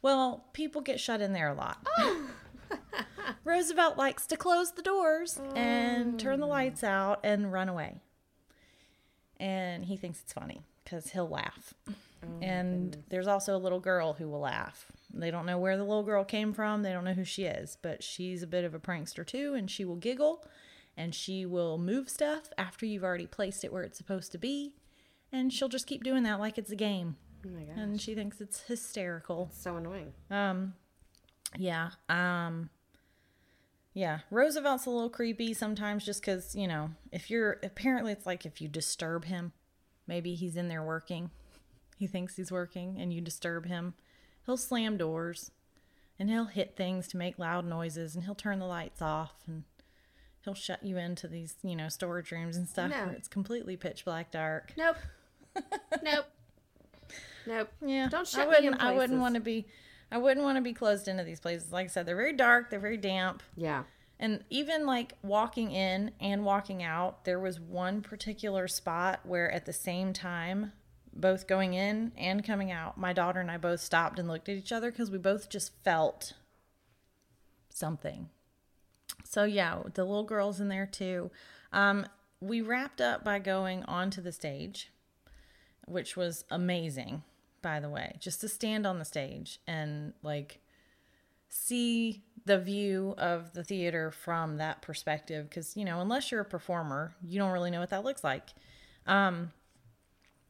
[0.00, 1.84] Well, people get shut in there a lot.
[3.44, 8.00] Roosevelt likes to close the doors and turn the lights out and run away.
[9.38, 11.74] And he thinks it's funny because he'll laugh.
[12.40, 14.86] and there's also a little girl who will laugh.
[15.18, 17.78] They don't know where the little girl came from, they don't know who she is,
[17.80, 20.44] but she's a bit of a prankster too, and she will giggle
[20.96, 24.72] and she will move stuff after you've already placed it where it's supposed to be.
[25.32, 27.16] And she'll just keep doing that like it's a game.
[27.44, 27.76] Oh my gosh.
[27.76, 29.50] And she thinks it's hysterical.
[29.52, 30.12] so annoying.
[30.30, 30.74] Um,
[31.58, 31.90] yeah.
[32.08, 32.70] Um,
[33.92, 34.20] yeah.
[34.30, 38.60] Roosevelt's a little creepy sometimes just because, you know, if you're apparently it's like if
[38.60, 39.52] you disturb him,
[40.06, 41.30] maybe he's in there working.
[41.98, 43.94] He thinks he's working and you disturb him.
[44.46, 45.50] He'll slam doors
[46.18, 49.64] and he'll hit things to make loud noises and he'll turn the lights off and
[50.44, 53.06] he'll shut you into these, you know, storage rooms and stuff No.
[53.06, 54.72] where it's completely pitch black dark.
[54.76, 54.96] Nope.
[56.02, 56.26] nope.
[57.46, 57.68] Nope.
[57.84, 58.08] Yeah.
[58.08, 59.66] Don't I shut in wouldn't I wouldn't want to be
[60.10, 61.72] I wouldn't want to be closed into these places.
[61.72, 63.42] Like I said, they're very dark, they're very damp.
[63.56, 63.82] Yeah.
[64.18, 69.66] And even like walking in and walking out, there was one particular spot where at
[69.66, 70.72] the same time,
[71.20, 74.56] both going in and coming out, my daughter and I both stopped and looked at
[74.56, 76.34] each other because we both just felt
[77.68, 78.28] something.
[79.24, 81.30] So yeah, the little girl's in there too.
[81.72, 82.06] Um,
[82.40, 84.90] we wrapped up by going onto the stage,
[85.86, 87.22] which was amazing,
[87.62, 90.60] by the way, just to stand on the stage and like
[91.48, 96.44] see the view of the theater from that perspective because you know unless you're a
[96.44, 98.50] performer you don't really know what that looks like
[99.06, 99.50] um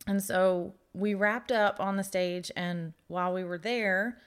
[0.06, 4.18] and so we wrapped up on the stage and while we were there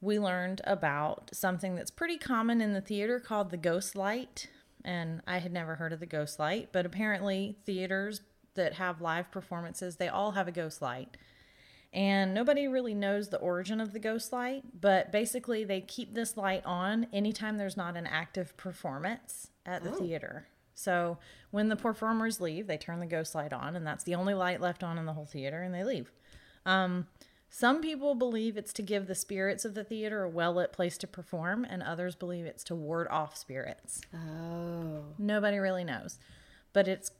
[0.00, 4.48] we learned about something that's pretty common in the theater called the ghost light.
[4.84, 8.20] And i had never heard of the ghost light but apparently theaters
[8.54, 11.16] that have live performances they all have a ghost light.
[11.94, 16.38] And nobody really knows the origin of the ghost light, but basically they keep this
[16.38, 19.96] light on anytime there's not an active performance at the oh.
[19.96, 20.46] theater.
[20.74, 21.18] So
[21.50, 24.60] when the performers leave, they turn the ghost light on, and that's the only light
[24.60, 26.10] left on in the whole theater, and they leave.
[26.64, 27.06] Um,
[27.50, 30.96] some people believe it's to give the spirits of the theater a well lit place
[30.98, 34.00] to perform, and others believe it's to ward off spirits.
[34.14, 35.04] Oh.
[35.18, 36.18] Nobody really knows,
[36.72, 37.10] but it's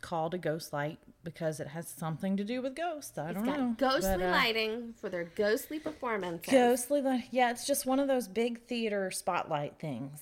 [0.00, 3.16] called a ghost light because it has something to do with ghosts.
[3.16, 3.74] I It's don't got know.
[3.78, 6.52] ghostly But, uh, lighting for their ghostly performances.
[6.52, 7.28] Ghostly light.
[7.30, 10.20] Yeah, it's just one of those big theater spotlight things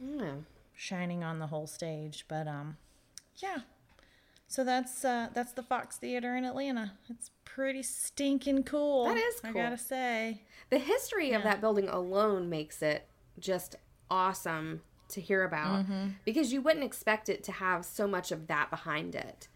[0.00, 0.34] Yeah.
[0.76, 2.24] Shining on the whole stage.
[2.28, 2.76] But um,
[3.36, 3.58] yeah.
[4.48, 6.92] So that's uh that's the Fox Theater in Atlanta.
[7.08, 9.06] It's pretty stinking cool.
[9.06, 9.50] That is cool.
[9.50, 10.42] I gotta say.
[10.70, 13.06] The history of that building alone makes it
[13.40, 13.74] just
[14.10, 16.08] awesome to hear about Mm-hmm.
[16.24, 19.48] because you wouldn't expect it to have so much of that behind it.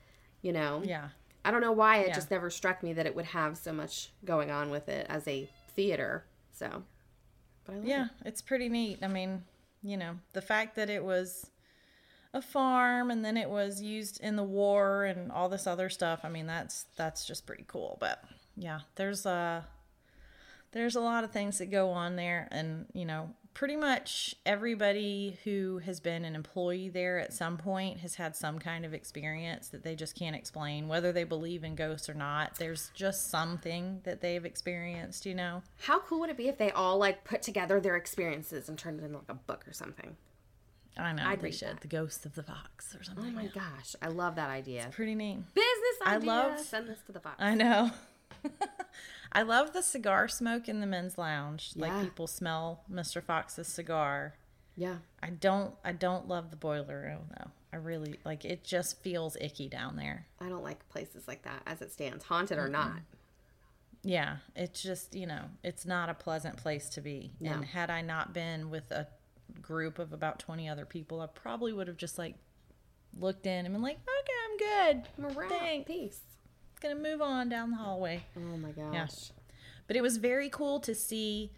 [0.42, 0.82] You know?
[0.84, 1.08] Yeah.
[1.44, 2.14] I don't know why it Yeah.
[2.14, 5.26] just never struck me that it would have so much going on with it as
[5.26, 6.24] a theater.
[6.52, 6.82] So,
[7.64, 8.26] but I love Yeah, it.
[8.26, 8.98] it's pretty neat.
[9.02, 9.42] I mean,
[9.82, 11.50] you know, the fact that it was
[12.32, 16.20] a farm and then it was used in the war and all this other stuff.
[16.22, 17.96] I mean, that's that's just pretty cool.
[18.00, 18.22] But
[18.56, 19.66] yeah, there's a
[20.72, 25.38] there's a lot of things that go on there and, you know, pretty much everybody
[25.44, 29.68] who has been an employee there at some point has had some kind of experience
[29.68, 32.54] that they just can't explain whether they believe in ghosts or not.
[32.58, 35.62] There's just something that they've experienced, you know.
[35.76, 38.98] How cool would it be if they all like put together their experiences and turned
[38.98, 40.16] it into like a book or something?
[40.96, 41.68] I know I'd should.
[41.68, 41.80] that.
[41.82, 43.26] The Ghost of the Fox or something.
[43.26, 44.88] Oh my gosh, I love that idea.
[44.90, 45.36] Pretty neat.
[45.52, 46.32] Business idea.
[46.32, 47.36] I love- Send this to the Fox.
[47.38, 47.90] I know.
[49.32, 51.72] I love the cigar smoke in the men's lounge.
[51.74, 51.86] Yeah.
[51.86, 53.22] Like people smell Mr.
[53.22, 54.34] Fox's cigar.
[54.76, 54.96] yeah.
[55.22, 57.50] I don't I don't love the boiler room though.
[57.72, 60.26] I really like it just feels icky down there.
[60.40, 62.98] I don't like places like that as it stands, haunted or not.
[64.02, 67.32] Yeah, it's just, you know, it's not a pleasant place to be.
[67.38, 67.52] No.
[67.52, 69.06] And had I not been with a
[69.60, 72.34] group of about 20 other people, I probably would have just like
[73.18, 74.56] looked in and been like, "Okay, I'm
[74.96, 75.86] good." Morale, Thanks.
[75.86, 76.20] peace.
[76.80, 78.24] Gonna move on down the hallway.
[78.36, 78.92] Oh my gosh.
[78.92, 79.06] Yeah.
[79.86, 81.50] But it was very cool to see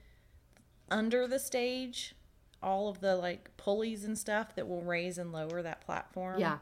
[0.90, 2.14] under the stage
[2.62, 6.40] all of the like pulleys and stuff that will raise and lower that platform.
[6.40, 6.58] Yeah.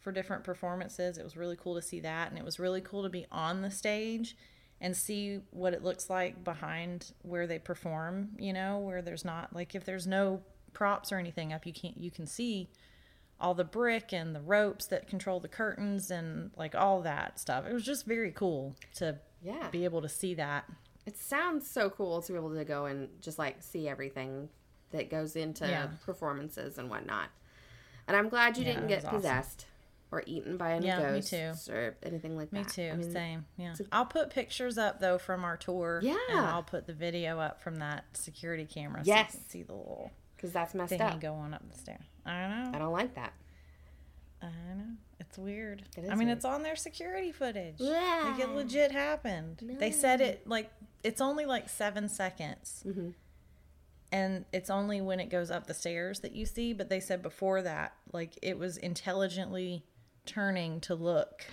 [0.00, 1.16] For different performances.
[1.16, 2.28] It was really cool to see that.
[2.28, 4.36] And it was really cool to be on the stage
[4.80, 9.54] and see what it looks like behind where they perform, you know, where there's not
[9.54, 10.42] like if there's no
[10.72, 12.68] props or anything up, you can't you can see
[13.42, 17.66] all the brick and the ropes that control the curtains and like all that stuff.
[17.66, 19.68] It was just very cool to Yeah.
[19.70, 20.64] be able to see that.
[21.04, 24.48] It sounds so cool to be able to go and just like see everything
[24.92, 25.88] that goes into Yeah.
[26.04, 27.28] performances and whatnot.
[28.06, 29.16] And I'm glad you Yeah, didn't get awesome.
[29.16, 29.66] possessed
[30.12, 31.30] or eaten by any Yeah, me ghosts
[31.66, 31.72] too.
[31.72, 32.56] or anything like that.
[32.56, 32.90] Me too.
[32.92, 33.46] I mean, Same.
[33.56, 33.74] Yeah.
[33.90, 36.00] I'll put pictures up though from our tour.
[36.02, 36.16] Yeah.
[36.30, 39.32] And I'll put the video up from that security camera Yes.
[39.32, 41.20] so you can see the little because that's messed thingy up.
[41.20, 41.98] going up the stair.
[42.26, 42.70] I know.
[42.74, 43.32] I don't like that.
[44.42, 44.84] I know.
[45.20, 45.82] It's weird.
[45.96, 46.38] It is I mean, weird.
[46.38, 47.76] it's on their security footage.
[47.78, 48.32] Yeah.
[48.32, 49.62] Like it legit happened.
[49.78, 50.70] They said it like
[51.02, 52.82] it's only like seven seconds.
[52.86, 53.10] Mm-hmm.
[54.10, 56.72] And it's only when it goes up the stairs that you see.
[56.74, 59.84] But they said before that, like it was intelligently
[60.26, 61.46] turning to look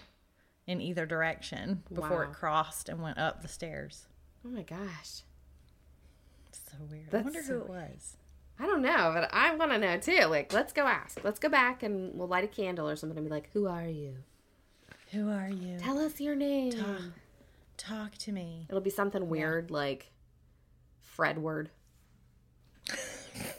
[0.68, 2.32] in either direction before Wow.
[2.32, 4.08] it crossed and went up the stairs.
[4.46, 5.22] Oh my gosh.
[6.48, 7.14] It's so weird.
[7.14, 8.18] I wonder so who it was.
[8.60, 10.26] I don't know, but I want to know too.
[10.26, 11.24] Like, let's go ask.
[11.24, 13.88] Let's go back and we'll light a candle or something and be like, "Who are
[13.88, 14.16] you?
[15.12, 15.78] Who are you?
[15.80, 17.02] Tell us your name." Talk,
[17.78, 18.66] talk to me.
[18.70, 20.12] It'll be something weird like
[21.18, 21.68] Fredward.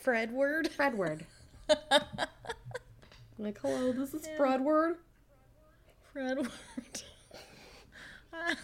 [0.04, 0.68] Fredward?
[0.68, 1.22] Fredward.
[3.38, 4.96] like, hello, this is Fredward.
[6.14, 7.02] Fredward.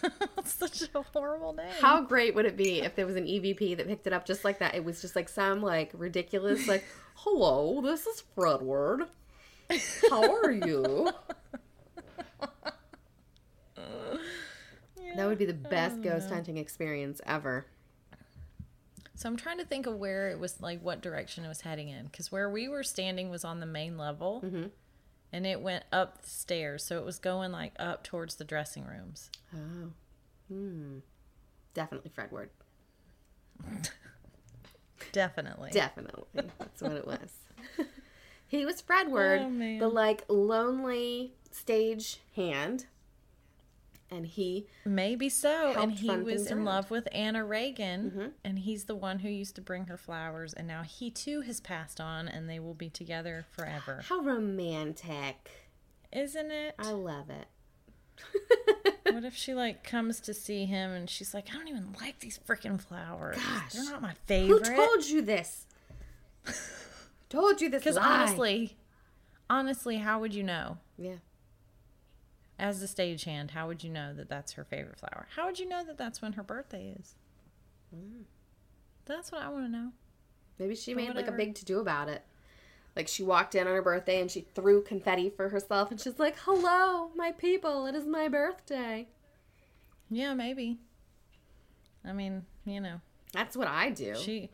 [0.45, 1.67] Such a horrible name.
[1.81, 4.45] How great would it be if there was an EVP that picked it up just
[4.45, 4.75] like that?
[4.75, 6.85] It was just like some like ridiculous, like,
[7.17, 9.07] hello, this is Fredward.
[10.11, 11.11] How are you?
[15.17, 17.65] That would be the best ghost hunting experience ever.
[19.15, 21.89] So I'm trying to think of where it was like what direction it was heading
[21.89, 24.71] in because where we were standing was on the main level, Mhm.
[25.33, 28.85] And it went up the stairs, so it was going like up towards the dressing
[28.85, 29.31] rooms.
[29.55, 29.93] Oh.
[30.49, 30.99] Hmm.
[31.75, 32.49] Definitely Fredward.
[35.13, 35.71] Definitely.
[35.73, 36.25] Definitely.
[36.59, 37.33] That's what it was.
[38.47, 42.87] he was Fredward, Oh, the like lonely stage hand.
[44.11, 45.73] And he Maybe so.
[45.77, 46.65] And he was in around.
[46.65, 48.33] love with Anna Reagan, Mhm.
[48.45, 51.61] and he's the one who used to bring her flowers, and now he too has
[51.61, 54.03] passed on, and they will be together forever.
[54.09, 55.51] how romantic.
[56.13, 56.77] Isn't it?
[56.79, 57.49] I love it.
[59.13, 62.21] what if she like comes to see him and she's like, I don't even like
[62.21, 63.37] these freaking flowers.
[63.37, 63.73] Gosh.
[63.73, 65.67] They're not my favorite Who told you this?
[67.29, 68.77] told you this Because honestly,
[69.51, 70.79] honestly, how would you know?
[70.97, 71.17] Yeah.
[72.59, 75.27] As the stagehand, how would you know that that's her favorite flower?
[75.37, 77.15] How would you know that that's when her birthday is?
[77.95, 78.23] Mm.
[79.05, 79.93] That's what I want to know.
[80.59, 82.23] Maybe she made like a big to do about it.
[82.97, 86.19] Like she walked in on her birthday and she threw confetti for herself and she's
[86.19, 87.85] like, "Hello, my people.
[87.85, 89.09] It is my birthday."
[90.11, 90.79] Yeah, maybe.
[92.07, 93.01] I mean, you know,
[93.33, 94.15] That's what I do.
[94.15, 94.51] she,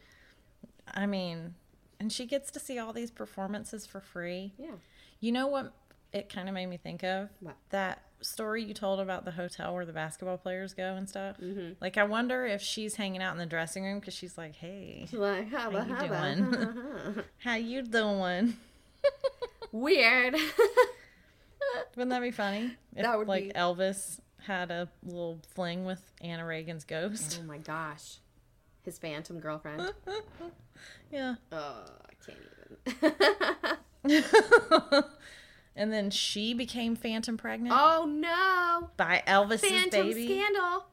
[0.92, 1.54] I mean,
[2.00, 4.54] and she gets to see all these performances for free.
[4.58, 4.72] yeah.
[5.20, 5.72] You know what
[6.12, 7.28] it kind of made me think of?
[7.40, 7.56] What?
[7.70, 11.38] That story you told about the hotel where the basketball players go and stuff.
[11.38, 11.76] Mhm.
[11.80, 15.08] Like, I wonder if she's hanging out in the dressing room because she's like, "Hey,
[15.12, 17.24] Like, hubba, you hubba.
[17.38, 18.56] how you doing?"
[19.72, 20.34] Weird.
[21.96, 22.76] Wouldn't that be funny?
[22.94, 27.40] If, That would like be- Elvis had a little fling with Anna Reagan's ghost.
[27.42, 28.18] oh my gosh.
[28.84, 29.92] His phantom girlfriend.
[31.10, 31.36] yeah.
[31.52, 32.38] Oh, I can't
[34.06, 34.58] even.
[35.82, 38.90] And then she became phantom pregnant oh no.
[38.96, 40.26] by Elvis's Phantom baby.
[40.26, 40.86] scandal.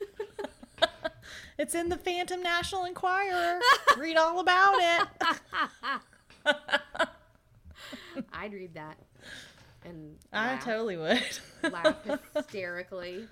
[1.56, 3.60] It's in the Phantom National Enquirer.
[3.96, 5.08] Read all about it.
[8.32, 8.96] I'd read that.
[9.84, 11.22] And I totally would.
[11.62, 11.96] laugh
[12.34, 13.28] hysterically.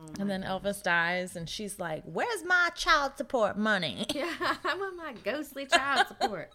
[0.00, 4.76] Oh and then Elvis dies, and she's like, "Where's my child support money?" Yeah, I
[4.76, 6.52] want my ghostly child support.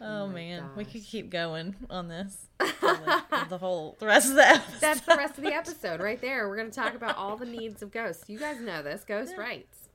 [0.00, 4.36] Oh, my man, we could keep going on this the, the whole the rest of
[4.36, 4.80] the episode.
[4.80, 6.48] That's the rest of the episode right there.
[6.48, 8.28] We're going to talk about all the needs of ghosts.
[8.28, 9.88] You guys know this, ghost rights.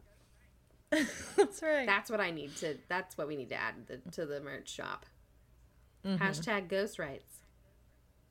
[1.38, 1.86] That's right.
[1.86, 2.78] That's what I need to.
[2.90, 5.06] That's what we need to add the, to the merch shop.
[6.06, 6.20] Mhm.
[6.20, 7.38] Hashtag ghost rights.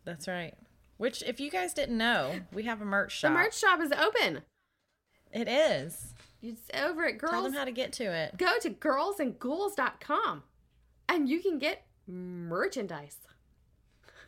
[0.05, 0.55] That's right.
[0.99, 3.31] Which, if you guys didn't know, we have a merch shop.
[3.33, 4.43] The merch shop is open.
[5.33, 6.14] It is.
[6.43, 7.33] It's over at girls.
[7.33, 8.37] Tell them how to get to it.
[8.37, 10.43] Go to girlsandghouls.com
[11.15, 13.17] and you can get merchandise.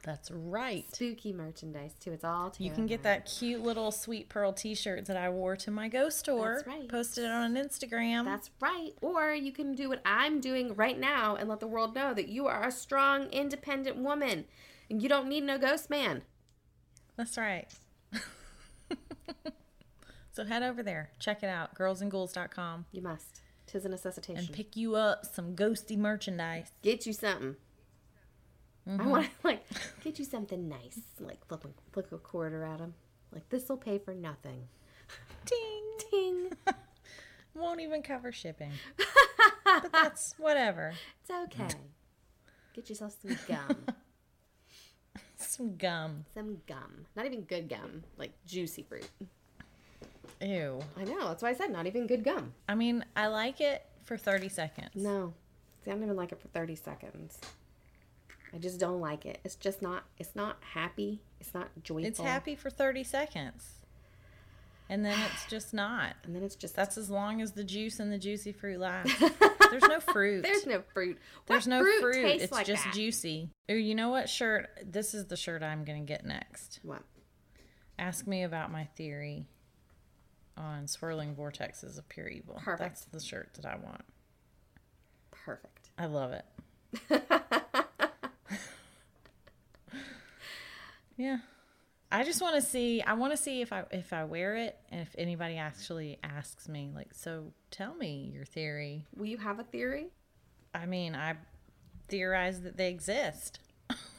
[0.05, 0.85] That's right.
[0.95, 2.13] Spooky merchandise too.
[2.13, 5.71] It's all You can get that cute little sweet pearl T-shirt that I wore to
[5.71, 6.57] my ghost store.
[6.57, 6.89] That's right.
[6.89, 8.27] Posted it on an Instagram.
[8.27, 8.91] That's right.
[9.01, 12.29] Or you can do what I'm doing right now and let the world know that
[12.29, 14.45] you are a strong, independent woman
[14.91, 16.21] and you don't need no ghost man.
[17.17, 17.67] That's right.
[20.33, 23.41] so head over there, check it out, girlsandghouls.com, You must.
[23.67, 24.45] Tis a necessitation.
[24.45, 26.71] and pick you up some ghosty merchandise.
[26.83, 27.57] get you something.
[28.89, 29.01] Mm-hmm.
[29.01, 29.65] I want to like
[30.03, 31.01] get you something nice.
[31.19, 32.95] Like flick, a- flick a quarter at him.
[33.33, 34.69] Like this will pay for nothing.
[35.47, 36.53] Ding ding.
[37.55, 38.73] Won't even cover shipping.
[39.65, 40.93] but that's whatever.
[41.23, 41.75] It's okay.
[42.75, 43.77] Get yourself some gum.
[45.37, 46.25] Some gum.
[46.35, 47.07] some gum.
[47.17, 48.03] Not even good gum.
[48.19, 49.09] Like juicy fruit.
[50.41, 50.81] Ew.
[50.97, 51.29] I know.
[51.29, 52.53] That's why I said not even good gum.
[52.69, 54.91] I mean, I like it for 30 seconds.
[54.95, 55.33] No.
[55.85, 57.39] See, I don't even like it for 30 seconds.
[58.53, 59.39] I just don't like it.
[59.45, 61.21] It's just not, it's not happy.
[61.41, 62.07] It's not joyful.
[62.07, 63.71] It's happy for 30 seconds.
[64.89, 66.15] And then it's just not.
[66.25, 69.15] And then it's just, That's as long as the juice and the juicy fruit lasts.
[69.71, 70.43] There's no fruit.
[70.45, 71.19] there's no fruit.
[71.47, 72.23] There's What no fruit.
[72.23, 72.95] tastes It's like just that?
[72.95, 73.49] juicy.
[73.71, 74.69] Ooh, you know what shirt?
[74.85, 76.79] This is the shirt I'm going to get next.
[76.85, 77.03] What?
[77.99, 79.47] Ask me about my theory
[80.57, 82.61] on swirling vortexes of pure evil.
[82.63, 82.79] Perfect.
[82.79, 84.05] That's the shirt that I want.
[85.31, 85.91] Perfect.
[85.99, 86.45] I love it.
[91.17, 91.39] yeah.
[92.11, 94.79] I just want to see I want to see if I if I wear it
[94.91, 99.05] and if anybody actually asks me like so tell me your theory.
[99.17, 100.07] Will you have a theory?
[100.73, 101.35] I mean, I
[102.09, 103.59] theorize that they exist.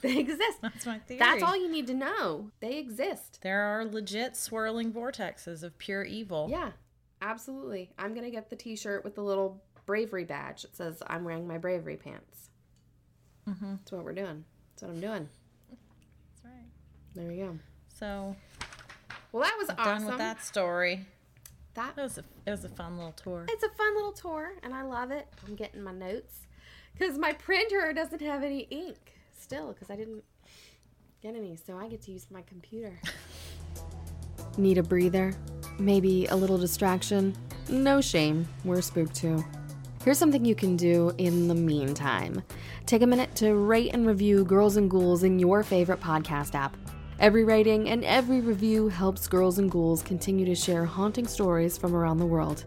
[0.06, 0.60] They exist.
[0.62, 1.20] That's my theory.
[1.20, 2.51] That's all you need to know.
[2.60, 3.39] They exist.
[3.41, 6.47] There are legit swirling vortexes of pure evil.
[6.49, 6.72] Yeah,
[7.22, 7.91] absolutely.
[7.97, 11.24] I'm going to get the t shirt with the little bravery badge that says, I'm
[11.24, 12.49] wearing my bravery pants.
[13.49, 13.76] Mm-hmm.
[13.76, 14.43] That's what we're doing.
[14.72, 15.30] That's what I'm doing.
[15.70, 16.66] That's right.
[17.14, 17.58] There we go.
[17.93, 18.36] So
[19.32, 20.08] Well, that was done awesome.
[20.08, 21.06] with that story.
[21.76, 23.45] That It was a it was a fun little tour.
[23.49, 25.28] It's a fun little tour, and I love it.
[25.45, 26.47] I'm getting my notes
[26.93, 30.23] because my printer doesn't have any ink still because I didn't
[31.21, 32.99] get any, so I get to use my computer.
[34.57, 35.33] Need a breather?
[35.79, 37.36] Maybe a little distraction?
[37.69, 39.43] No shame, we're spooked too.
[40.03, 42.43] Here's something you can do in the meantime.
[42.86, 46.77] Take a minute to rate and review Girls and Ghouls in your favorite podcast app.
[47.19, 51.95] Every rating and every review helps Girls and Ghouls continue to share haunting stories from
[51.95, 52.65] around the world.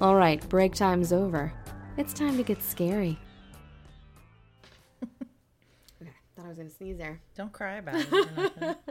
[0.00, 1.52] All right, break time's over.
[1.98, 3.18] It's time to get scary.
[6.52, 7.20] Was gonna sneeze there.
[7.34, 8.76] Don't cry about it.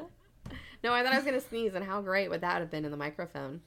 [0.84, 2.91] No, I thought I was gonna sneeze, and how great would that have been in
[2.91, 3.62] the microphone?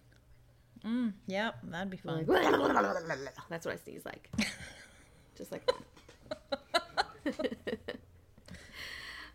[0.84, 2.26] mm, yep, that'd be fun.
[2.26, 2.42] Like,
[3.48, 4.28] that's what I sneeze like.
[5.36, 5.68] Just like.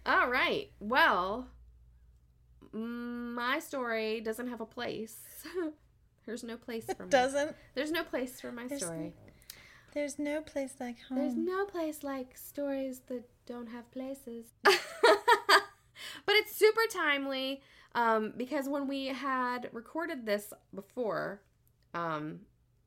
[0.05, 0.70] All right.
[0.80, 1.47] Well,
[2.76, 5.18] mm, my story doesn't have a place.
[6.26, 7.10] There's no place for me.
[7.10, 9.14] Doesn't There's no place for my There's story.
[9.94, 11.18] There's no place like home.
[11.18, 14.46] There's no place like stories that don't have places.
[14.64, 14.74] but
[16.36, 17.62] it's super timely
[17.96, 21.42] um, because when we had recorded this before,
[21.94, 22.42] um,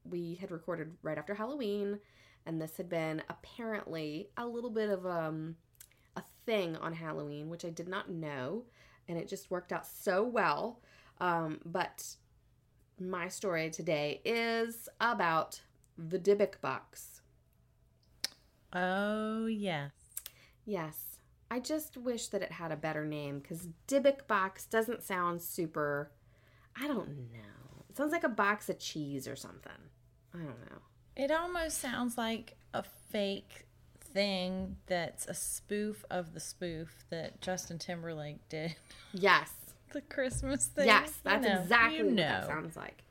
[0.04, 1.98] we had recorded right after Halloween,
[2.46, 5.56] and this had been apparently a little bit of um,
[6.16, 8.64] a thing on Halloween, which I did not know,
[9.08, 10.80] and it just worked out so well.
[11.20, 12.16] Um, but
[12.98, 15.60] my story today is about
[15.98, 17.20] the Dybbuk box.
[18.72, 19.92] Oh yes.
[20.64, 21.18] Yes.
[21.50, 26.10] I just wish that it had a better name because Dybbuk box doesn't sound super.
[26.80, 27.84] I don't know.
[27.90, 29.72] It sounds like a box of cheese or something.
[30.34, 30.78] I don't know.
[31.14, 33.66] It almost sounds like a fake
[34.00, 38.76] thing that's a spoof of the spoof that Justin Timberlake did.
[39.12, 39.50] Yes.
[39.92, 40.86] the Christmas thing.
[40.86, 42.22] Yes, You that's know, exactly you what know.
[42.22, 43.04] that sounds like.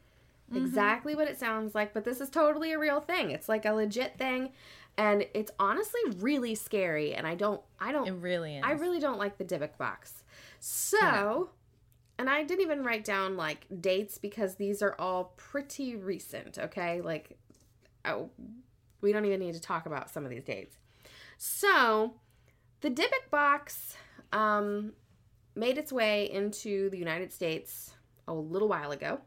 [0.57, 3.31] Exactly what it sounds like, but this is totally a real thing.
[3.31, 4.51] It's like a legit thing
[4.97, 8.63] and it's honestly really scary and I don't I don't It really is.
[8.65, 10.23] I really don't like the Dybbuk box.
[10.59, 11.49] So,
[12.19, 17.01] and I didn't even write down like dates because these are all pretty recent, okay?
[17.01, 17.37] Like,
[18.05, 18.29] oh,
[19.01, 20.77] we don't even need to talk about some of these dates.
[21.37, 22.13] So,
[22.81, 23.95] the Dybbuk box
[24.31, 24.93] um,
[25.55, 27.93] made its way into the United States
[28.27, 29.21] a little while ago.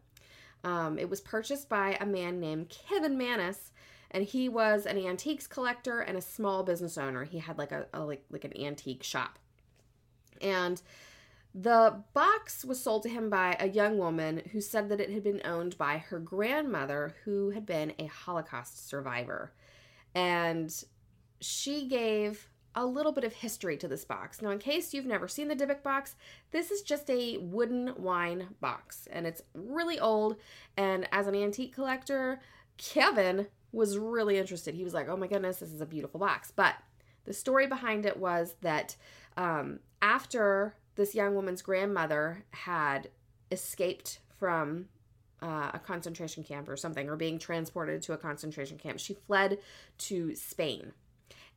[0.65, 3.71] Um, it was purchased by a man named Kevin Mannis,
[4.11, 7.25] and he was an antiques collector and a small business owner.
[7.25, 9.39] He had like a, a like like an antique shop,
[10.41, 10.81] and
[11.55, 15.23] the box was sold to him by a young woman who said that it had
[15.23, 19.53] been owned by her grandmother, who had been a Holocaust survivor,
[20.15, 20.85] and
[21.41, 24.43] she gave a little bit of history to this box.
[24.43, 26.17] Now, in case you've never seen the Dybbuk box,
[26.51, 30.37] this is just a wooden wine box and it's really old.
[30.77, 32.41] And as an antique collector,
[32.77, 34.75] Kevin was really interested.
[34.75, 36.53] He was like, oh my goodness, this is a beautiful box.
[36.55, 36.75] But
[37.25, 38.97] the story behind it was that
[39.37, 43.09] um, after this young woman's grandmother had
[43.51, 44.87] escaped from
[45.43, 49.59] uh, a concentration camp or something, or being transported to a concentration camp, she fled
[49.99, 50.93] to Spain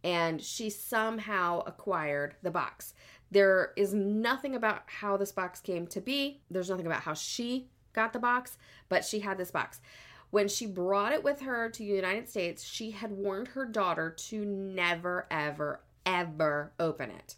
[0.04, 2.94] and she somehow acquired the box.
[3.32, 7.70] There is nothing about how this box came to be, there's nothing about how she
[7.94, 8.58] got the box,
[8.90, 9.82] but she had this box.
[10.30, 14.12] When she brought it with her to the United States, she had warned her daughter
[14.28, 17.36] to never, ever, ever open it.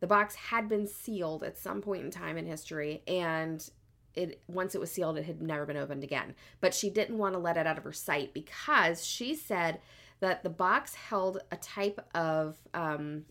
[0.00, 3.68] The box had been sealed at some point in time in history, and
[4.14, 6.34] it once it was sealed, it had never been opened again.
[6.60, 9.80] But she didn't want to let it out of her sight because she said
[10.20, 13.24] that the box held a type of um,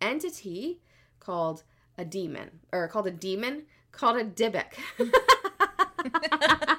[0.00, 0.80] entity
[1.18, 1.62] called
[1.98, 4.74] a demon, or called a demon, called a Dybbuk.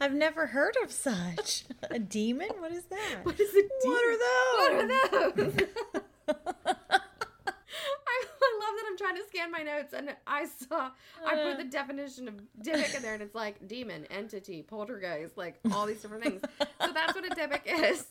[0.00, 1.64] I've never heard of such.
[1.90, 2.48] A demon?
[2.58, 3.20] What is that?
[3.22, 4.56] What is a What are those?
[4.56, 5.54] What are those?
[6.28, 10.90] I, I love that I'm trying to scan my notes and I saw
[11.24, 15.60] I put the definition of Dybbuk in there and it's like demon, entity, poltergeist, like
[15.72, 16.42] all these different things.
[16.84, 18.06] So that's what a Dybbuk is.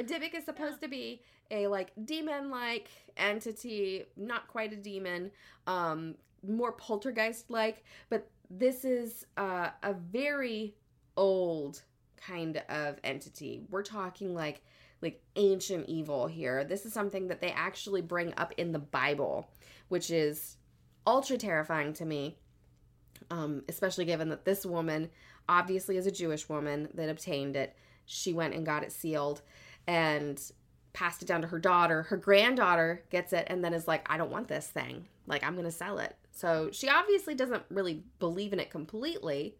[0.00, 1.20] A Dybbuk is supposed to be
[1.50, 2.88] a like demon like
[3.18, 5.30] entity, not quite a demon,
[5.66, 10.74] um, more poltergeist like, but this is uh, a very
[11.18, 11.82] old
[12.16, 13.60] kind of entity.
[13.68, 14.62] We're talking like
[15.02, 16.64] like ancient evil here.
[16.64, 19.50] This is something that they actually bring up in the Bible,
[19.88, 20.56] which is
[21.06, 22.38] ultra terrifying to me.
[23.30, 25.10] Um, especially given that this woman
[25.46, 27.76] obviously is a Jewish woman that obtained it.
[28.06, 29.42] She went and got it sealed
[29.86, 30.40] and
[30.92, 32.02] passed it down to her daughter.
[32.04, 35.06] Her granddaughter gets it and then is like, I don't want this thing.
[35.26, 36.16] Like, I'm going to sell it.
[36.32, 39.56] So she obviously doesn't really believe in it completely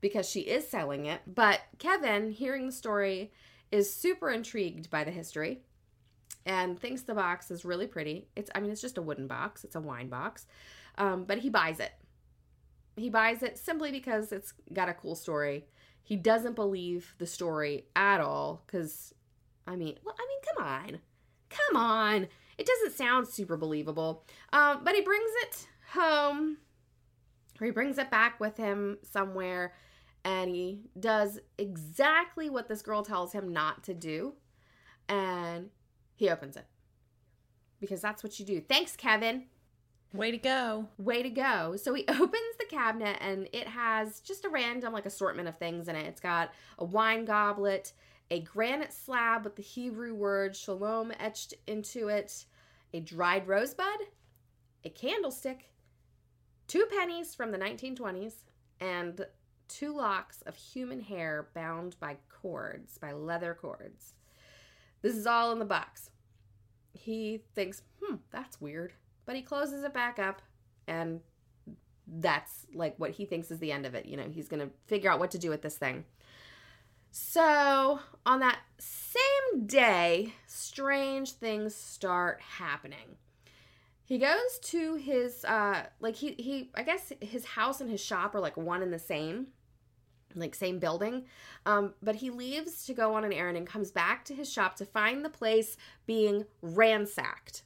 [0.00, 1.20] because she is selling it.
[1.26, 3.32] But Kevin, hearing the story,
[3.70, 5.60] is super intrigued by the history
[6.46, 8.28] and thinks the box is really pretty.
[8.34, 10.46] It's, I mean, it's just a wooden box, it's a wine box,
[10.98, 11.92] um, but he buys it.
[12.96, 15.66] He buys it simply because it's got a cool story.
[16.02, 19.14] He doesn't believe the story at all because,
[19.70, 21.00] I mean, well, I mean, come on.
[21.48, 22.28] Come on.
[22.58, 24.24] It doesn't sound super believable.
[24.52, 26.58] Um, but he brings it home,
[27.60, 29.74] or he brings it back with him somewhere,
[30.24, 34.34] and he does exactly what this girl tells him not to do,
[35.08, 35.70] and
[36.16, 36.66] he opens it.
[37.80, 38.60] Because that's what you do.
[38.60, 39.44] Thanks, Kevin.
[40.12, 40.88] Way to go.
[40.98, 41.76] Way to go.
[41.76, 45.88] So he opens the cabinet and it has just a random like assortment of things
[45.88, 46.06] in it.
[46.06, 47.92] It's got a wine goblet,
[48.30, 52.46] a granite slab with the Hebrew word shalom etched into it,
[52.94, 54.06] a dried rosebud,
[54.84, 55.70] a candlestick,
[56.68, 58.44] two pennies from the 1920s,
[58.80, 59.26] and
[59.68, 64.14] two locks of human hair bound by cords, by leather cords.
[65.02, 66.10] This is all in the box.
[66.92, 68.92] He thinks, hmm, that's weird.
[69.26, 70.42] But he closes it back up,
[70.86, 71.20] and
[72.06, 74.06] that's like what he thinks is the end of it.
[74.06, 76.04] You know, he's going to figure out what to do with this thing.
[77.10, 83.16] So, on that same day, strange things start happening.
[84.04, 88.34] He goes to his uh like he he I guess his house and his shop
[88.34, 89.48] are like one and the same.
[90.34, 91.26] Like same building.
[91.64, 94.74] Um but he leaves to go on an errand and comes back to his shop
[94.76, 97.62] to find the place being ransacked.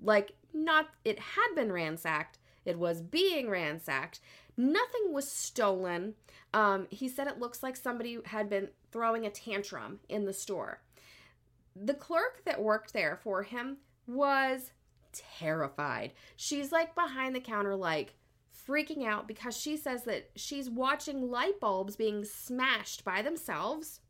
[0.00, 4.20] Like not it had been ransacked, it was being ransacked.
[4.56, 6.14] Nothing was stolen.
[6.54, 10.80] Um, he said it looks like somebody had been throwing a tantrum in the store.
[11.74, 14.72] The clerk that worked there for him was
[15.12, 16.12] terrified.
[16.36, 18.14] She's like behind the counter, like
[18.66, 24.00] freaking out because she says that she's watching light bulbs being smashed by themselves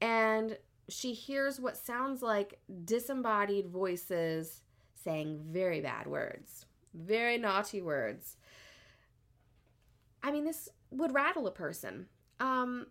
[0.00, 0.58] and
[0.88, 4.62] she hears what sounds like disembodied voices
[5.02, 8.36] saying very bad words, very naughty words.
[10.24, 12.06] I mean, this would rattle a person.
[12.40, 12.86] Um,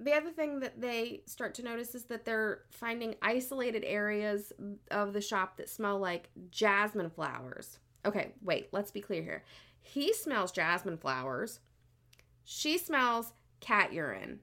[0.00, 4.52] the other thing that they start to notice is that they're finding isolated areas
[4.90, 7.78] of the shop that smell like jasmine flowers.
[8.04, 9.44] Okay, wait, let's be clear here.
[9.80, 11.60] He smells jasmine flowers.
[12.44, 14.40] She smells cat urine.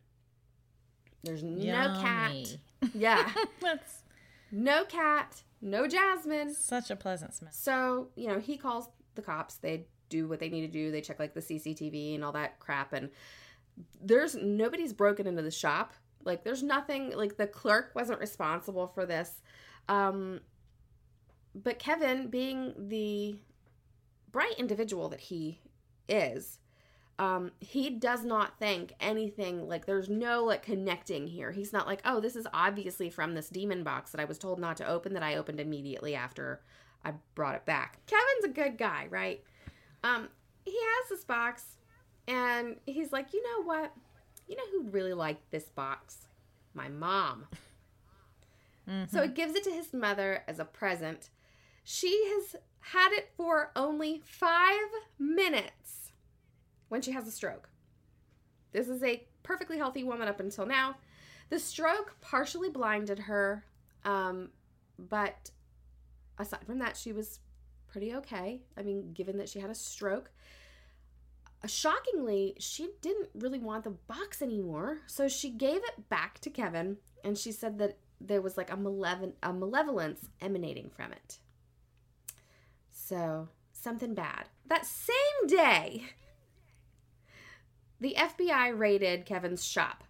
[1.24, 2.58] There's no cat.
[2.94, 3.28] Yeah.
[3.62, 4.04] That's
[4.52, 6.54] no cat, no jasmine.
[6.54, 7.50] such a pleasant smell.
[7.52, 9.56] So, you know, he calls the cops.
[9.56, 10.92] They do what they need to do.
[10.92, 12.94] They check like the CCTV and all that crap.
[12.94, 13.10] And
[14.02, 15.94] there's nobody's broken into the shop.
[16.24, 19.42] Like, there's nothing, like, the clerk wasn't responsible for this.
[19.88, 20.42] Um,
[21.56, 23.38] but Kevin, being the
[24.32, 25.62] bright individual that he
[26.10, 26.60] is,
[27.20, 31.52] um, he does not think anything like there's no like connecting here.
[31.52, 34.60] He's not like, oh, this is obviously from this demon box that I was told
[34.60, 36.62] not to open that I opened immediately after
[37.04, 38.00] I brought it back.
[38.06, 39.44] Kevin's a good guy, right?
[40.08, 40.30] Um,
[40.64, 41.64] he has this box
[42.28, 43.92] and he's like, you know what?
[44.48, 46.28] You know who'd really like this box?
[46.74, 47.46] My mom.
[49.10, 51.30] So he gives it to his mother as a present.
[51.84, 54.90] She has had it for only five
[55.20, 56.14] minutes
[56.88, 57.70] when she has a stroke.
[58.72, 60.96] This is a perfectly healthy woman up until now.
[61.50, 63.66] The stroke partially blinded her,
[64.06, 64.52] um,
[64.98, 65.52] but
[66.38, 67.40] aside from that, she was
[67.98, 68.62] pretty okay.
[68.78, 70.30] I mean, given that she had a stroke.
[71.64, 76.52] Uh, Shockingly, she didn't really want the box anymore, so she gave it back to
[76.52, 78.76] Kevin, and she said that there was like a,
[79.42, 81.40] a malevolence emanating from it.
[82.92, 84.50] So, something bad.
[84.68, 86.04] That same day,
[88.00, 90.04] the FBI raided Kevin's shop.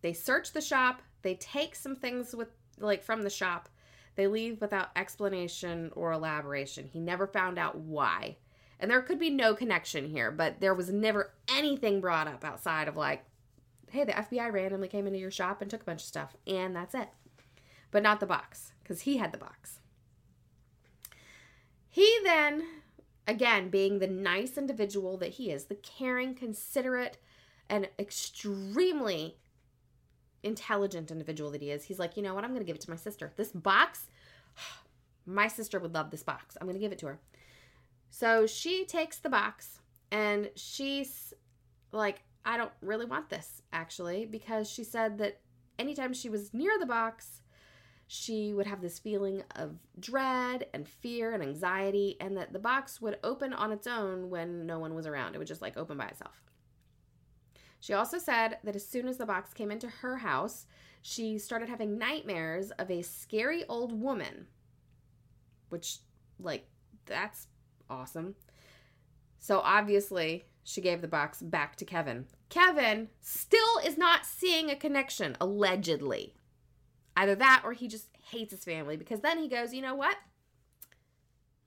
[0.00, 3.68] They search the shop, they take some things with like from the shop.
[4.16, 6.88] They leave without explanation or elaboration.
[6.92, 8.36] He never found out why.
[8.78, 12.88] And there could be no connection here, but there was never anything brought up outside
[12.88, 13.24] of like,
[13.90, 16.74] hey, the FBI randomly came into your shop and took a bunch of stuff, and
[16.74, 17.08] that's it.
[17.90, 19.78] But not the box, because he had the box.
[21.88, 22.64] He then,
[23.28, 27.18] again, being the nice individual that he is, the caring, considerate,
[27.68, 29.36] and extremely
[30.44, 32.44] intelligent individual that he is, he's like, you know what?
[32.44, 33.32] I'm going to give it to my sister.
[33.36, 34.06] This box,
[35.26, 36.56] my sister would love this box.
[36.60, 37.18] I'm going to give it to her.
[38.10, 39.80] So she takes the box
[40.12, 41.34] and she's
[41.90, 45.40] like, I don't really want this actually, because she said that
[45.78, 47.40] anytime she was near the box,
[48.06, 53.00] she would have this feeling of dread and fear and anxiety, and that the box
[53.00, 55.34] would open on its own when no one was around.
[55.34, 56.42] It would just like open by itself.
[57.84, 60.64] She also said that as soon as the box came into her house,
[61.02, 64.46] she started having nightmares of a scary old woman,
[65.68, 65.98] which,
[66.40, 66.66] like,
[67.04, 67.46] that's
[67.90, 68.36] awesome.
[69.38, 72.24] So obviously, she gave the box back to Kevin.
[72.48, 76.32] Kevin still is not seeing a connection, allegedly.
[77.14, 80.16] Either that or he just hates his family because then he goes, you know what?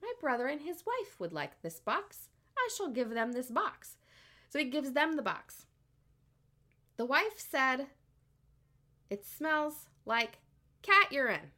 [0.02, 2.28] My brother and his wife would like this box.
[2.58, 3.98] I shall give them this box.
[4.48, 5.66] So he gives them the box.
[6.98, 7.86] The wife said,
[9.08, 10.38] It smells like
[10.82, 11.52] cat urine.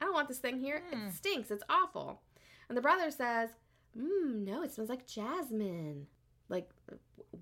[0.00, 0.82] I don't want this thing here.
[0.92, 1.50] It stinks.
[1.50, 2.20] It's awful.
[2.68, 3.50] And the brother says,
[3.98, 6.06] Mmm, no, it smells like jasmine.
[6.48, 6.68] Like,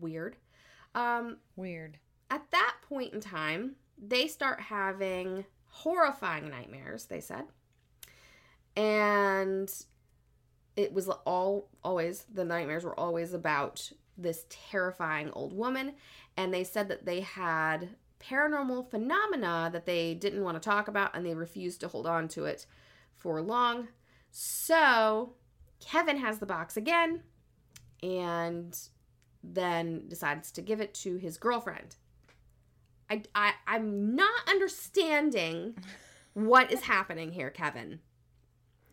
[0.00, 0.36] weird.
[0.94, 1.98] Um, Weird.
[2.30, 7.44] at that point in time, they start having horrifying nightmares, they said.
[8.76, 9.72] And
[10.76, 15.94] it was all always the nightmares were always about this terrifying old woman
[16.36, 21.14] and they said that they had paranormal phenomena that they didn't want to talk about
[21.14, 22.66] and they refused to hold on to it
[23.16, 23.88] for long.
[24.30, 25.34] So,
[25.80, 27.22] Kevin has the box again
[28.02, 28.76] and
[29.42, 31.96] then decides to give it to his girlfriend.
[33.10, 35.76] I, I I'm not understanding
[36.32, 38.00] what is happening here, Kevin.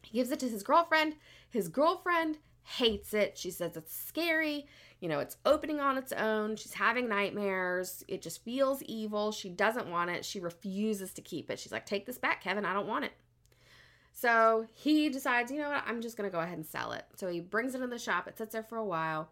[0.03, 1.15] He gives it to his girlfriend.
[1.49, 3.37] His girlfriend hates it.
[3.37, 4.67] She says it's scary.
[4.99, 6.55] You know, it's opening on its own.
[6.55, 8.03] She's having nightmares.
[8.07, 9.31] It just feels evil.
[9.31, 10.23] She doesn't want it.
[10.23, 11.59] She refuses to keep it.
[11.59, 12.65] She's like, "Take this back, Kevin.
[12.65, 13.13] I don't want it."
[14.13, 15.83] So he decides, you know what?
[15.87, 17.05] I'm just going to go ahead and sell it.
[17.15, 18.27] So he brings it in the shop.
[18.27, 19.29] It sits there for a while.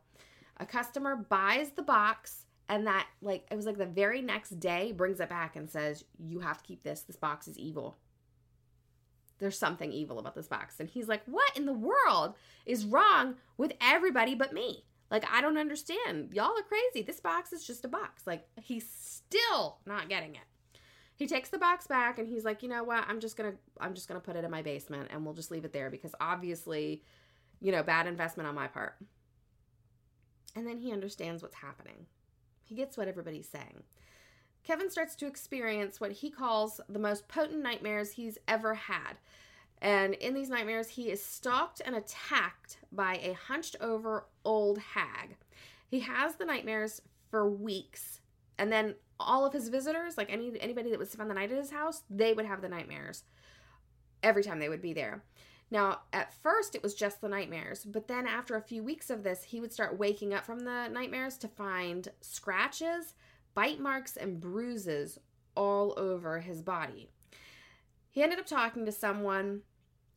[0.57, 4.91] A customer buys the box and that like it was like the very next day
[4.91, 7.01] brings it back and says, "You have to keep this.
[7.01, 7.97] This box is evil."
[9.39, 10.79] There's something evil about this box.
[10.79, 12.35] And he's like, "What in the world
[12.65, 16.33] is wrong with everybody but me?" Like I don't understand.
[16.33, 17.05] Y'all are crazy.
[17.05, 18.27] This box is just a box.
[18.27, 20.41] Like he's still not getting it.
[21.15, 23.05] He takes the box back and he's like, "You know what?
[23.07, 25.65] I'm just to I'm just to put it in my basement and we'll just leave
[25.65, 27.03] it there because obviously,
[27.59, 28.95] you know, bad investment on my part."
[30.55, 32.05] And then he understands what's happening.
[32.63, 33.83] He gets what everybody's saying.
[34.63, 39.17] Kevin starts to experience what he calls the most potent nightmares he's ever had.
[39.81, 45.37] And in these nightmares, he is stalked and attacked by a hunched over old hag.
[45.87, 48.19] He has the nightmares for weeks.
[48.57, 51.57] And then all of his visitors, like any anybody that would spend the night at
[51.57, 53.23] his house, they would have the nightmares
[54.21, 55.23] every time they would be there.
[55.71, 59.23] Now, at first, it was just the nightmares, but then after a few weeks of
[59.23, 63.13] this, he would start waking up from the nightmares to find scratches,
[63.59, 65.19] bite marks, and bruises
[65.53, 67.09] all over his body.
[68.09, 69.63] He ended up talking to someone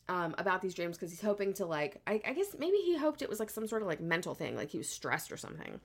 [0.08, 3.20] um, about these dreams because he's hoping to like I, I guess maybe he hoped
[3.20, 5.80] it was like some sort of like mental thing like he was stressed or something.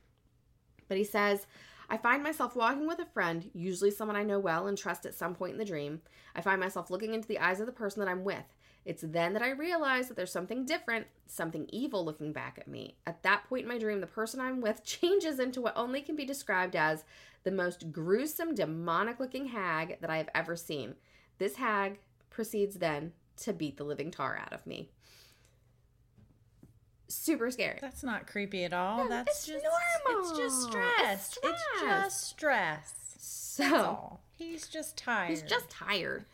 [0.87, 1.47] But he says
[1.89, 5.15] i find myself walking with a friend usually someone i know well and trust at
[5.15, 6.01] some point in the dream.
[6.35, 8.53] I find myself looking into the eyes of the person that i'm with
[8.87, 12.95] it's then that i realize that there's something different something evil looking back at me
[13.05, 16.15] at that point in my dream the person i'm with changes into what only can
[16.15, 17.03] be described as
[17.43, 20.95] the most gruesome demonic looking hag that i have ever seen
[21.37, 24.89] this hag proceeds then to beat the living tar out of me.
[27.07, 27.77] Super scary.
[27.79, 29.03] That's not creepy at all.
[29.03, 29.65] No, That's it's just
[30.05, 30.29] normal.
[30.31, 31.37] It's just stress.
[31.37, 32.93] It's It's, just stress.
[33.19, 35.29] So He's just tired.
[35.29, 36.25] he's just tired.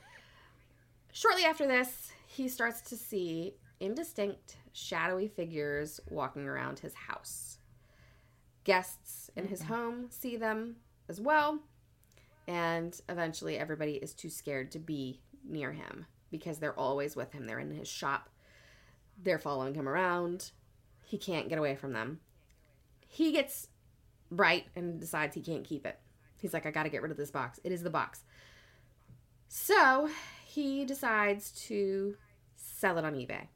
[1.11, 7.59] Shortly after this, he starts to see indistinct, shadowy figures walking around his house.
[8.63, 9.73] Guests in his mm-hmm.
[9.73, 10.77] home see them
[11.07, 11.59] as well,
[12.47, 17.45] and eventually everybody is too scared to be near him because they're always with him.
[17.45, 18.29] They're in his shop,
[19.21, 20.51] they're following him around.
[21.03, 22.19] He can't get away from them.
[23.07, 23.67] He gets
[24.31, 25.99] bright and decides he can't keep it.
[26.37, 27.59] He's like, I gotta get rid of this box.
[27.63, 28.23] It is the box.
[29.49, 30.09] So
[30.45, 32.15] he decides to
[32.83, 33.47] sell it on eBay.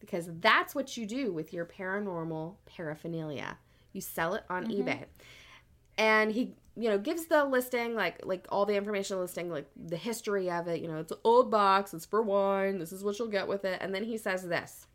[0.00, 3.58] Because that's what you do with your paranormal paraphernalia.
[3.92, 4.88] You sell it on mm-hmm.
[4.88, 5.04] eBay.
[5.96, 9.96] And he, you know, gives the listing, like like all the information listing, like the
[9.96, 13.18] history of it, you know, it's an old box, it's for wine, this is what
[13.18, 13.78] you'll get with it.
[13.80, 14.86] And then he says this.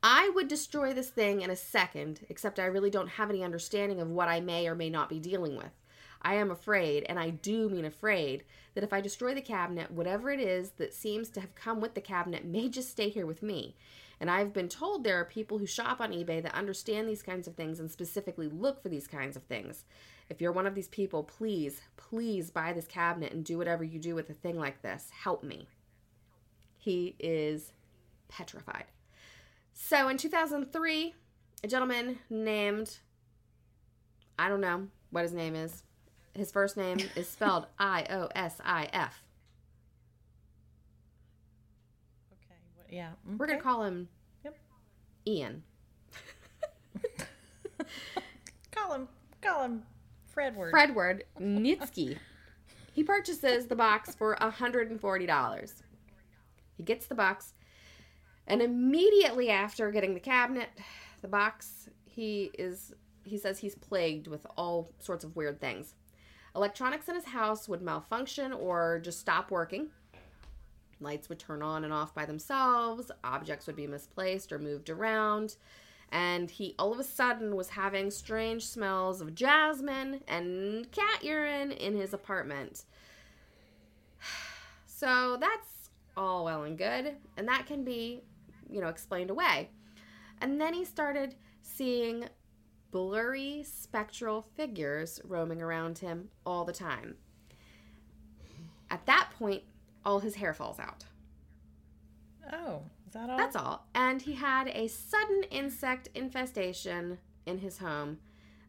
[0.00, 4.00] I would destroy this thing in a second, except I really don't have any understanding
[4.00, 5.72] of what I may or may not be dealing with.
[6.24, 8.44] I am afraid, and I do mean afraid,
[8.74, 11.94] that if I destroy the cabinet, whatever it is that seems to have come with
[11.94, 13.76] the cabinet may just stay here with me.
[14.20, 17.46] And I've been told there are people who shop on eBay that understand these kinds
[17.46, 19.84] of things and specifically look for these kinds of things.
[20.30, 23.98] If you're one of these people, please, please buy this cabinet and do whatever you
[23.98, 25.10] do with a thing like this.
[25.10, 25.68] Help me.
[26.78, 27.72] He is
[28.28, 28.84] petrified.
[29.74, 31.14] So in 2003,
[31.62, 32.98] a gentleman named,
[34.38, 35.82] I don't know what his name is.
[36.34, 39.22] His first name is spelled I O S I F.
[42.32, 42.54] okay.
[42.76, 43.10] What, yeah.
[43.38, 44.08] We're going to call him
[44.44, 44.56] Yep.
[45.26, 45.62] Ian.
[48.74, 49.08] call him.
[49.40, 49.82] Call him
[50.34, 50.72] Fredward.
[50.72, 52.18] Fredward Nitsky.
[52.92, 55.72] He purchases the box for $140.
[56.76, 57.54] He gets the box,
[58.46, 60.68] and immediately after getting the cabinet,
[61.22, 62.92] the box, he is
[63.24, 65.94] he says he's plagued with all sorts of weird things.
[66.56, 69.88] Electronics in his house would malfunction or just stop working.
[71.00, 75.56] Lights would turn on and off by themselves, objects would be misplaced or moved around,
[76.12, 81.72] and he all of a sudden was having strange smells of jasmine and cat urine
[81.72, 82.84] in his apartment.
[84.86, 88.22] So that's all well and good, and that can be,
[88.70, 89.68] you know, explained away.
[90.40, 92.26] And then he started seeing
[92.94, 97.16] blurry spectral figures roaming around him all the time.
[98.88, 99.64] At that point,
[100.04, 101.04] all his hair falls out.
[102.52, 103.36] Oh, is that all?
[103.36, 103.88] That's all.
[103.96, 108.18] And he had a sudden insect infestation in his home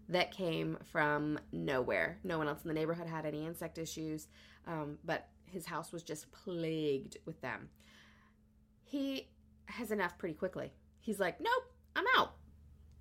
[0.09, 2.17] that came from nowhere.
[2.23, 4.27] No one else in the neighborhood had any insect issues,
[4.65, 7.69] um, but his house was just plagued with them.
[8.85, 9.27] He
[9.67, 10.73] has enough pretty quickly.
[10.99, 11.64] He's like, nope.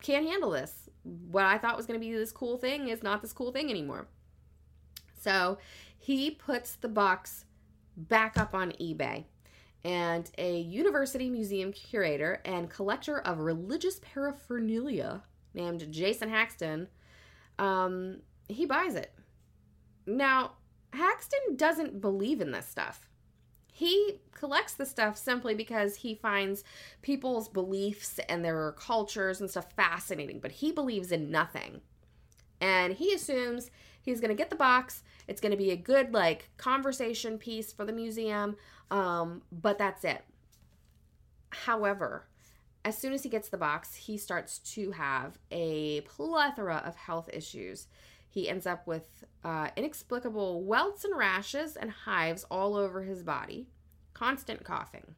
[0.05, 0.91] Can't handle this.
[1.03, 3.71] What I thought was going to be this cool thing is not this cool thing
[3.71, 4.07] anymore.
[5.19, 5.57] So
[5.99, 7.47] he puts the box
[7.97, 9.25] back up on eBay
[9.83, 15.23] and a university museum curator and collector of religious paraphernalia
[15.55, 16.89] named Jason Haxton,
[17.59, 19.15] um, he buys it.
[20.07, 20.53] Now,
[20.93, 23.09] Haxton doesn't believe in this stuff.
[23.77, 26.62] He collects the stuff simply because he finds
[27.03, 31.81] people's beliefs and their cultures and stuff fascinating, but he believes in nothing.
[32.61, 35.03] And he assumes he's going to get the box.
[35.27, 38.55] It's going to be a good, like, conversation piece for the museum,
[38.93, 40.22] um, but that's it.
[41.51, 42.29] However,
[42.85, 47.29] as soon as he gets the box, he starts to have a plethora of health
[47.33, 47.89] issues.
[48.35, 53.68] He ends up with uh, inexplicable welts and rashes and hives all over his body,
[54.12, 55.14] constant coughing,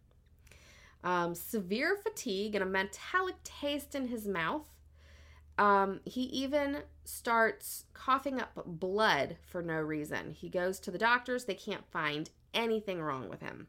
[1.03, 4.69] um, severe fatigue, and a metallic taste in his mouth.
[5.57, 10.33] Um, he even starts coughing up blood for no reason.
[10.33, 13.69] He goes to the doctors, they can't find anything wrong with him.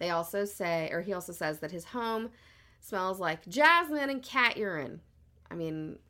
[0.00, 2.30] They also say, or he also says that his home
[2.80, 5.00] smells like jasmine and cat urine.
[5.48, 6.00] I mean,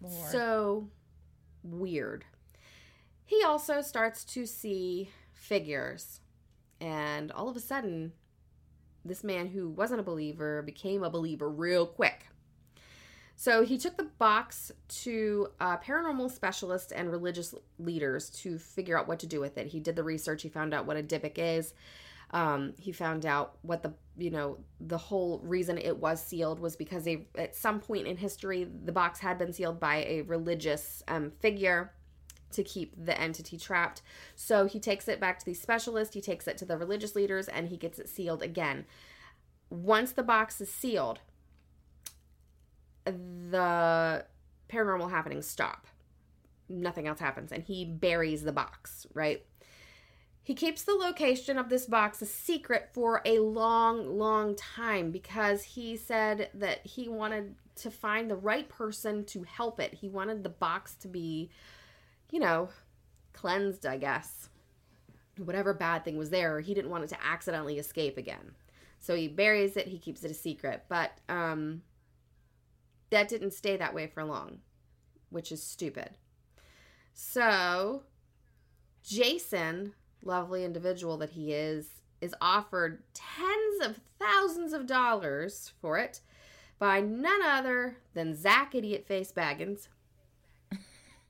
[0.00, 0.32] Lord.
[0.32, 0.88] so
[1.62, 2.24] weird.
[3.24, 6.20] He also starts to see figures
[6.82, 8.12] And all of a sudden,
[9.04, 12.26] this man who wasn't a believer became a believer real quick.
[13.36, 19.06] So he took the box to uh, paranormal specialists and religious leaders to figure out
[19.06, 19.68] what to do with it.
[19.68, 20.42] He did the research.
[20.42, 21.72] He found out what a Dybbuk is.
[22.32, 26.76] Um, he found out what the you know the whole reason it was sealed was
[26.76, 31.02] because they, at some point in history the box had been sealed by a religious
[31.08, 31.92] um, figure
[32.52, 34.02] to keep the entity trapped.
[34.36, 36.14] So he takes it back to the specialist.
[36.14, 38.84] He takes it to the religious leaders, and he gets it sealed again.
[39.70, 41.20] Once the box is sealed,
[43.04, 44.24] the
[44.68, 45.86] paranormal happenings stop.
[46.68, 49.44] Nothing else happens, and he buries the box, right?
[50.44, 55.62] He keeps the location of this box a secret for a long, long time because
[55.62, 59.94] he said that he wanted to find the right person to help it.
[59.94, 61.50] He wanted the box to be,
[62.30, 62.70] you know,
[63.32, 64.48] cleansed, I guess.
[65.38, 68.52] Whatever bad thing was there, he didn't want it to accidentally escape again.
[68.98, 70.84] So he buries it, he keeps it a secret.
[70.88, 71.82] But um
[73.10, 74.58] that didn't stay that way for long,
[75.30, 76.10] which is stupid.
[77.12, 78.04] So,
[79.02, 86.20] Jason, lovely individual that he is, is offered tens of thousands of dollars for it
[86.78, 89.88] by none other than Zach Idiot Face Bagans.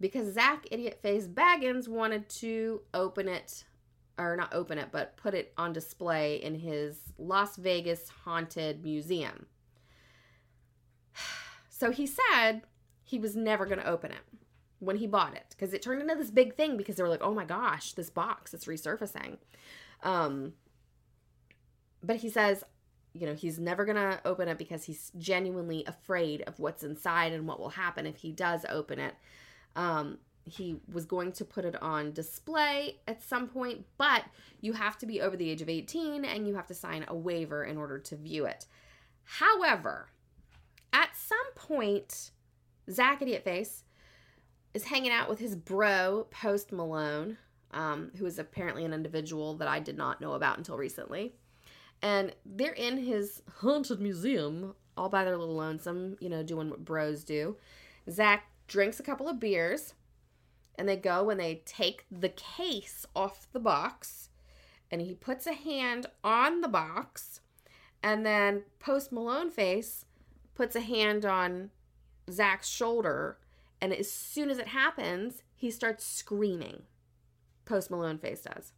[0.01, 3.65] Because Zach Idiot Face Bagans wanted to open it,
[4.19, 9.47] or not open it, but put it on display in his Las Vegas Haunted Museum.
[11.75, 12.63] So he said
[13.03, 14.21] he was never going to open it
[14.83, 17.23] when he bought it because it turned into this big thing because they were like,
[17.23, 19.37] oh my gosh, this box is resurfacing.
[20.03, 20.55] Um,
[22.03, 22.65] but he says,
[23.13, 27.33] you know, he's never going to open it because he's genuinely afraid of what's inside
[27.33, 29.15] and what will happen if he does open it.
[29.77, 34.25] Um, he was going to put it on display at some point, but
[34.61, 37.15] you have to be over the age of 18 and you have to sign a
[37.15, 38.67] waiver in order to view it.
[39.23, 40.09] However,
[40.93, 42.33] at some point,
[42.91, 43.85] Zach Idiot Face
[44.75, 47.39] is hanging out with his bro, Post Malone,
[47.73, 51.35] um, who is apparently an individual that I did not know about until recently.
[52.01, 56.85] And they're in his haunted museum, all by their little lonesome, you know, doing what
[56.85, 57.57] bros do.
[58.11, 59.95] Zach drinks a couple of beers,
[60.77, 64.31] and they go and they take the case off the box,
[64.91, 67.41] and he puts a hand on the box,
[68.03, 70.07] and then Post Malone face
[70.55, 71.71] puts a hand on
[72.31, 73.39] Zach's shoulder,
[73.83, 76.83] and as soon as it happens, he starts screaming.
[77.65, 78.73] Post Malone face does.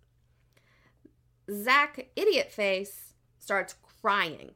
[1.53, 4.53] Zach Idiot Face starts crying.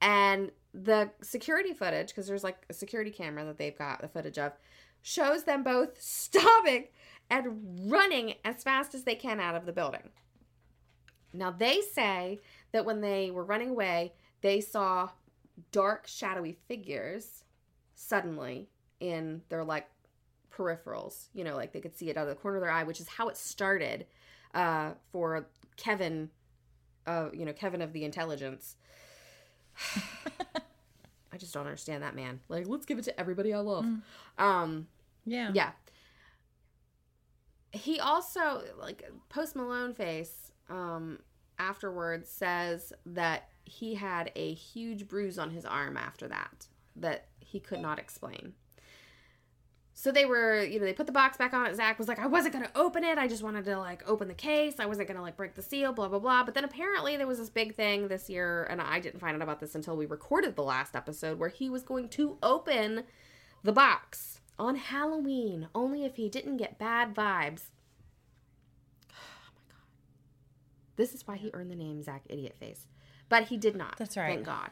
[0.00, 4.38] And the security footage, because there's like a security camera that they've got the footage
[4.38, 4.52] of,
[5.02, 6.84] shows them both stopping
[7.28, 10.10] and running as fast as they can out of the building.
[11.32, 12.38] Now, they say
[12.70, 15.10] that when they were running away, they saw
[15.72, 17.42] dark, shadowy figures
[17.98, 18.68] suddenly
[19.00, 19.88] in their like
[20.56, 21.26] peripherals.
[21.34, 23.00] You know, like they could see it out of the corner of their eye, which
[23.00, 24.06] is how it started
[24.54, 26.30] uh, for Kevin,
[27.06, 28.76] uh, you know, Kevin of the intelligence.
[31.30, 32.40] I just don't understand that man.
[32.48, 33.84] Like, let's give it to everybody I love.
[33.84, 34.00] Mm.
[34.38, 34.86] Um,
[35.26, 35.50] yeah.
[35.52, 35.70] Yeah.
[37.70, 41.18] He also, like, Post Malone face, um,
[41.58, 46.66] afterwards says that he had a huge bruise on his arm after that
[47.00, 48.54] that he could not explain.
[50.00, 51.74] So they were, you know, they put the box back on it.
[51.74, 53.18] Zach was like, I wasn't going to open it.
[53.18, 54.74] I just wanted to, like, open the case.
[54.78, 56.44] I wasn't going to, like, break the seal, blah, blah, blah.
[56.44, 59.42] But then apparently there was this big thing this year, and I didn't find out
[59.42, 63.06] about this until we recorded the last episode, where he was going to open
[63.64, 67.62] the box on Halloween, only if he didn't get bad vibes.
[69.10, 69.82] Oh my God.
[70.94, 72.86] This is why he earned the name Zach Idiot Face.
[73.28, 73.96] But he did not.
[73.98, 74.34] That's right.
[74.34, 74.70] Thank God.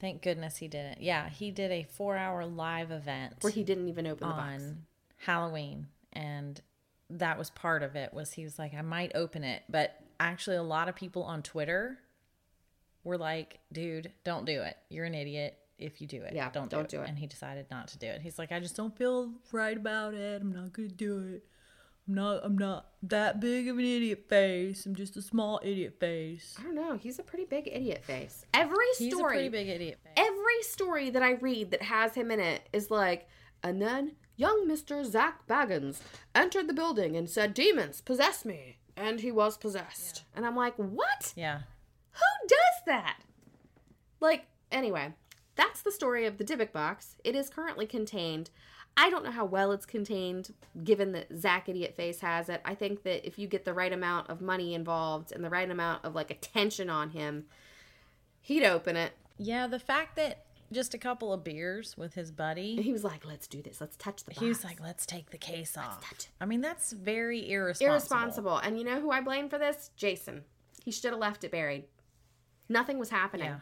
[0.00, 1.02] Thank goodness he didn't.
[1.02, 4.58] Yeah, he did a four hour live event where he didn't even open the on
[4.58, 4.64] box.
[5.18, 6.60] Halloween, and
[7.10, 8.14] that was part of it.
[8.14, 11.42] Was he was like, I might open it, but actually, a lot of people on
[11.42, 11.98] Twitter
[13.04, 14.76] were like, "Dude, don't do it.
[14.88, 16.90] You're an idiot." If you do it, Yeah, don't do, don't it.
[16.90, 17.08] do it.
[17.08, 18.20] And he decided not to do it.
[18.20, 20.42] He's like, I just don't feel right about it.
[20.42, 21.44] I'm not gonna do it.
[22.08, 22.40] I'm not.
[22.44, 24.84] I'm not that big of an idiot face.
[24.84, 26.56] I'm just a small idiot face.
[26.58, 26.96] I don't know.
[26.96, 28.44] He's a pretty big idiot face.
[28.52, 30.12] Every story He's a pretty big idiot face.
[30.16, 33.28] every story that I read that has him in it is like,
[33.62, 36.00] and then young Mister Zach Bagans
[36.34, 40.24] entered the building and said, "Demons possess me," and he was possessed.
[40.34, 41.32] And I'm like, what?
[41.36, 41.60] yeah.
[42.12, 43.18] Who does that?
[44.20, 45.14] Like, anyway,
[45.54, 47.16] that's the story of the Dybbuk box.
[47.24, 48.50] It is currently contained.
[48.96, 50.52] I don't know how well it's contained,
[50.84, 52.60] given that Zach Idiot Face has it.
[52.64, 55.70] I think that if you get the right amount of money involved and the right
[55.70, 57.46] amount of like attention on him,
[58.42, 59.12] he'd open it.
[59.38, 63.26] Yeah, the fact that just a couple of beers with his buddy, He was like,
[63.26, 63.80] "Let's do this.
[63.80, 66.12] Let's touch the box." he was like, let's take the case off.
[66.40, 67.90] I mean, that's very irresponsible.
[67.92, 68.56] irresponsible.
[68.58, 69.90] And you know who I blame for this?
[69.96, 70.44] Jason.
[70.84, 71.84] He should have left it buried.
[72.68, 73.46] Nothing was happening.
[73.46, 73.60] Yeah.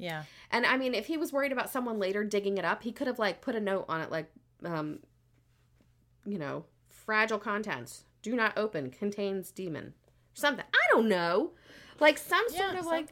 [0.00, 0.24] Yeah.
[0.50, 3.06] And I mean, if he was worried about someone later digging it up, he could
[3.06, 4.30] have like put a note on it, like,
[4.64, 4.98] um,
[6.26, 9.94] you know, fragile contents, do not open, contains demon,
[10.34, 10.64] something.
[10.72, 11.52] I don't know,
[11.98, 13.08] like some sort Yeah, of like.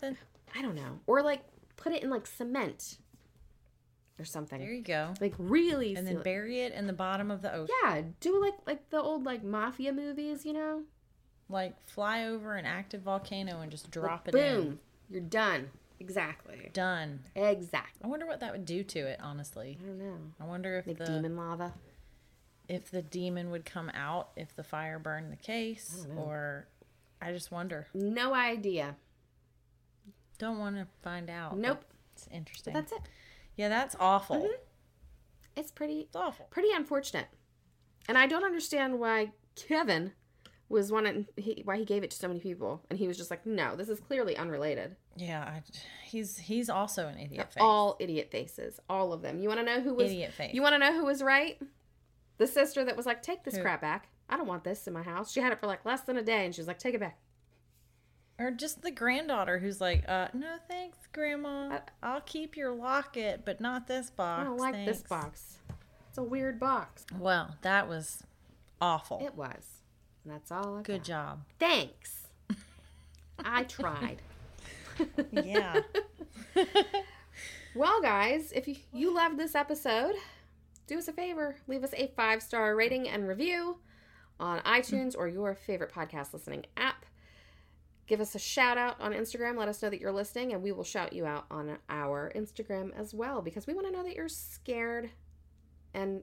[0.55, 1.43] I don't know, or like
[1.77, 2.99] put it in like cement
[4.19, 5.15] or something, There you go.
[5.21, 5.95] like really.
[5.95, 7.75] And then bury it in the bottom of the ocean.
[7.85, 10.83] yeah, do like like the old like mafia movies, you know?
[11.51, 14.79] Like fly over an active volcano and just drop it Boom, in.
[15.09, 15.71] you're done.
[16.01, 16.71] Exactly.
[16.73, 17.21] Done.
[17.35, 18.01] Exactly.
[18.05, 19.79] I wonder what that would do to it, honestly.
[19.83, 20.17] I don't know.
[20.41, 21.75] I wonder if Like the demon lava.
[22.69, 26.69] if the demon would come out if the fire burned the case or
[27.21, 27.87] I just wonder.
[27.95, 28.97] No idea.
[30.39, 31.59] Don't want to find out.
[31.59, 31.85] Nope.
[32.15, 32.75] It's interesting.
[32.75, 33.01] That's it.
[33.57, 34.37] yeah, that's awful.
[34.37, 34.63] Mm-hmm.
[35.57, 36.47] It's pretty It's awful.
[36.51, 37.27] pretty unfortunate.
[38.09, 40.13] And I don't understand why Kevin
[40.69, 43.31] was wanting he, why he gave it to so many people and he was just
[43.31, 45.63] like, "No, this is clearly unrelated." Yeah, I,
[46.05, 47.61] he's he's also an idiot face.
[47.61, 49.41] All idiot faces, all of them.
[49.41, 50.55] You want to know who was Idiot face.
[50.55, 51.59] You want to know who was right?
[52.39, 53.63] The sister that was like, "Take this Who?
[53.63, 54.09] crap back.
[54.29, 56.23] I don't want this in my house." She had it for like less than a
[56.23, 57.19] day and she was like, "Take it back."
[58.39, 61.71] Or just the granddaughter who's like, uh, no thanks, Grandma.
[61.73, 64.41] I- I'll keep your locket, but not this box.
[64.41, 65.59] I don't like this box.
[66.09, 67.05] It's a weird box.
[67.19, 68.23] Well, that was
[68.81, 69.21] awful.
[69.25, 69.78] It was.
[70.29, 71.05] And that's all I Good got.
[71.05, 71.45] job.
[71.59, 72.27] Thanks.
[73.45, 74.23] I tried.
[75.33, 75.81] Yeah.
[77.75, 80.15] Well, guys, if you, you loved this episode,
[80.89, 81.55] do us a favor.
[81.69, 83.79] Leave us a five star rating and review
[84.41, 87.05] on iTunes or your favorite podcast listening app.
[88.09, 89.57] Give us a shout out on Instagram.
[89.57, 92.91] Let us know that you're listening, and we will shout you out on our Instagram
[92.99, 95.11] as well because we want to know that you're scared
[95.95, 96.23] and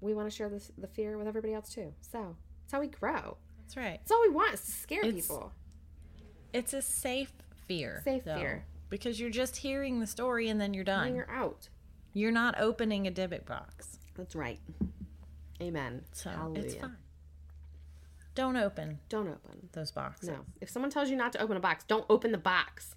[0.00, 1.92] we want to share this, the fear with everybody else too.
[2.02, 3.36] So that's how we grow.
[3.60, 4.00] That's right.
[4.02, 5.52] It's all we want is to scare It's- people.
[6.52, 7.32] It's a safe
[7.66, 8.00] fear.
[8.04, 8.64] Safe though, fear.
[8.90, 11.14] Because you're just hearing the story and then you're And done.
[11.14, 11.68] you're out.
[12.12, 13.98] You're not opening a Dybbuk box.
[14.14, 14.60] That's right.
[15.60, 16.04] Amen.
[16.12, 16.62] So Hallelujah.
[16.64, 16.96] it's fine.
[18.34, 19.68] Don't open Don't open.
[19.72, 20.28] those boxes.
[20.28, 20.44] No.
[20.60, 22.94] If someone tells you not to open a box, don't open the box.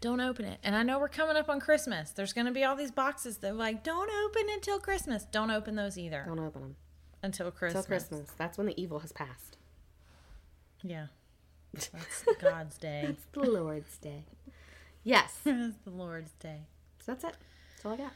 [0.00, 0.58] Don't open it.
[0.62, 2.10] And I know we're coming up on Christmas.
[2.12, 5.24] There's going to be all these boxes that are like, don't open until Christmas.
[5.24, 6.76] Don't open those either Don't open them
[7.22, 7.84] until Christmas.
[7.84, 8.30] till Christmas.
[8.36, 9.56] That's when the evil has passed.
[10.82, 11.06] Yeah.
[11.74, 13.04] That's God's day.
[13.08, 14.24] It's the Lord's Day.
[15.04, 15.38] Yes.
[15.46, 16.62] It's the Lord's day.
[17.04, 17.36] So that's it.
[17.74, 18.12] That's all I got.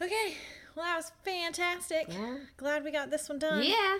[0.00, 0.34] Okay.
[0.74, 2.06] Well, that was fantastic.
[2.08, 2.36] Yeah.
[2.56, 3.64] Glad we got this one done.
[3.64, 3.98] Yeah.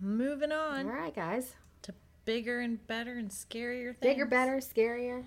[0.00, 1.54] Moving on All right, guys.
[1.82, 4.14] to bigger and better and scarier things.
[4.14, 5.24] Bigger, better, scarier.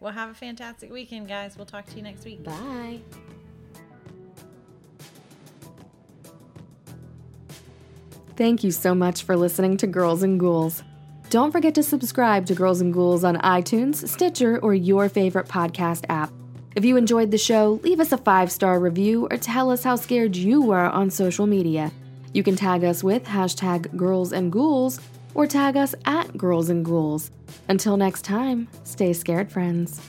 [0.00, 1.56] Well, have a fantastic weekend, guys.
[1.56, 2.42] We'll talk to you next week.
[2.44, 3.00] Bye.
[8.36, 10.82] Thank you so much for listening to Girls and Ghouls.
[11.28, 16.06] Don't forget to subscribe to Girls and Ghouls on iTunes, Stitcher, or your favorite podcast
[16.08, 16.30] app.
[16.74, 19.96] If you enjoyed the show, leave us a five star review or tell us how
[19.96, 21.92] scared you were on social media.
[22.32, 24.98] You can tag us with hashtag Girls and Ghouls
[25.34, 27.30] or tag us at Girls and Ghouls.
[27.68, 30.00] Until next time, stay scared, friends.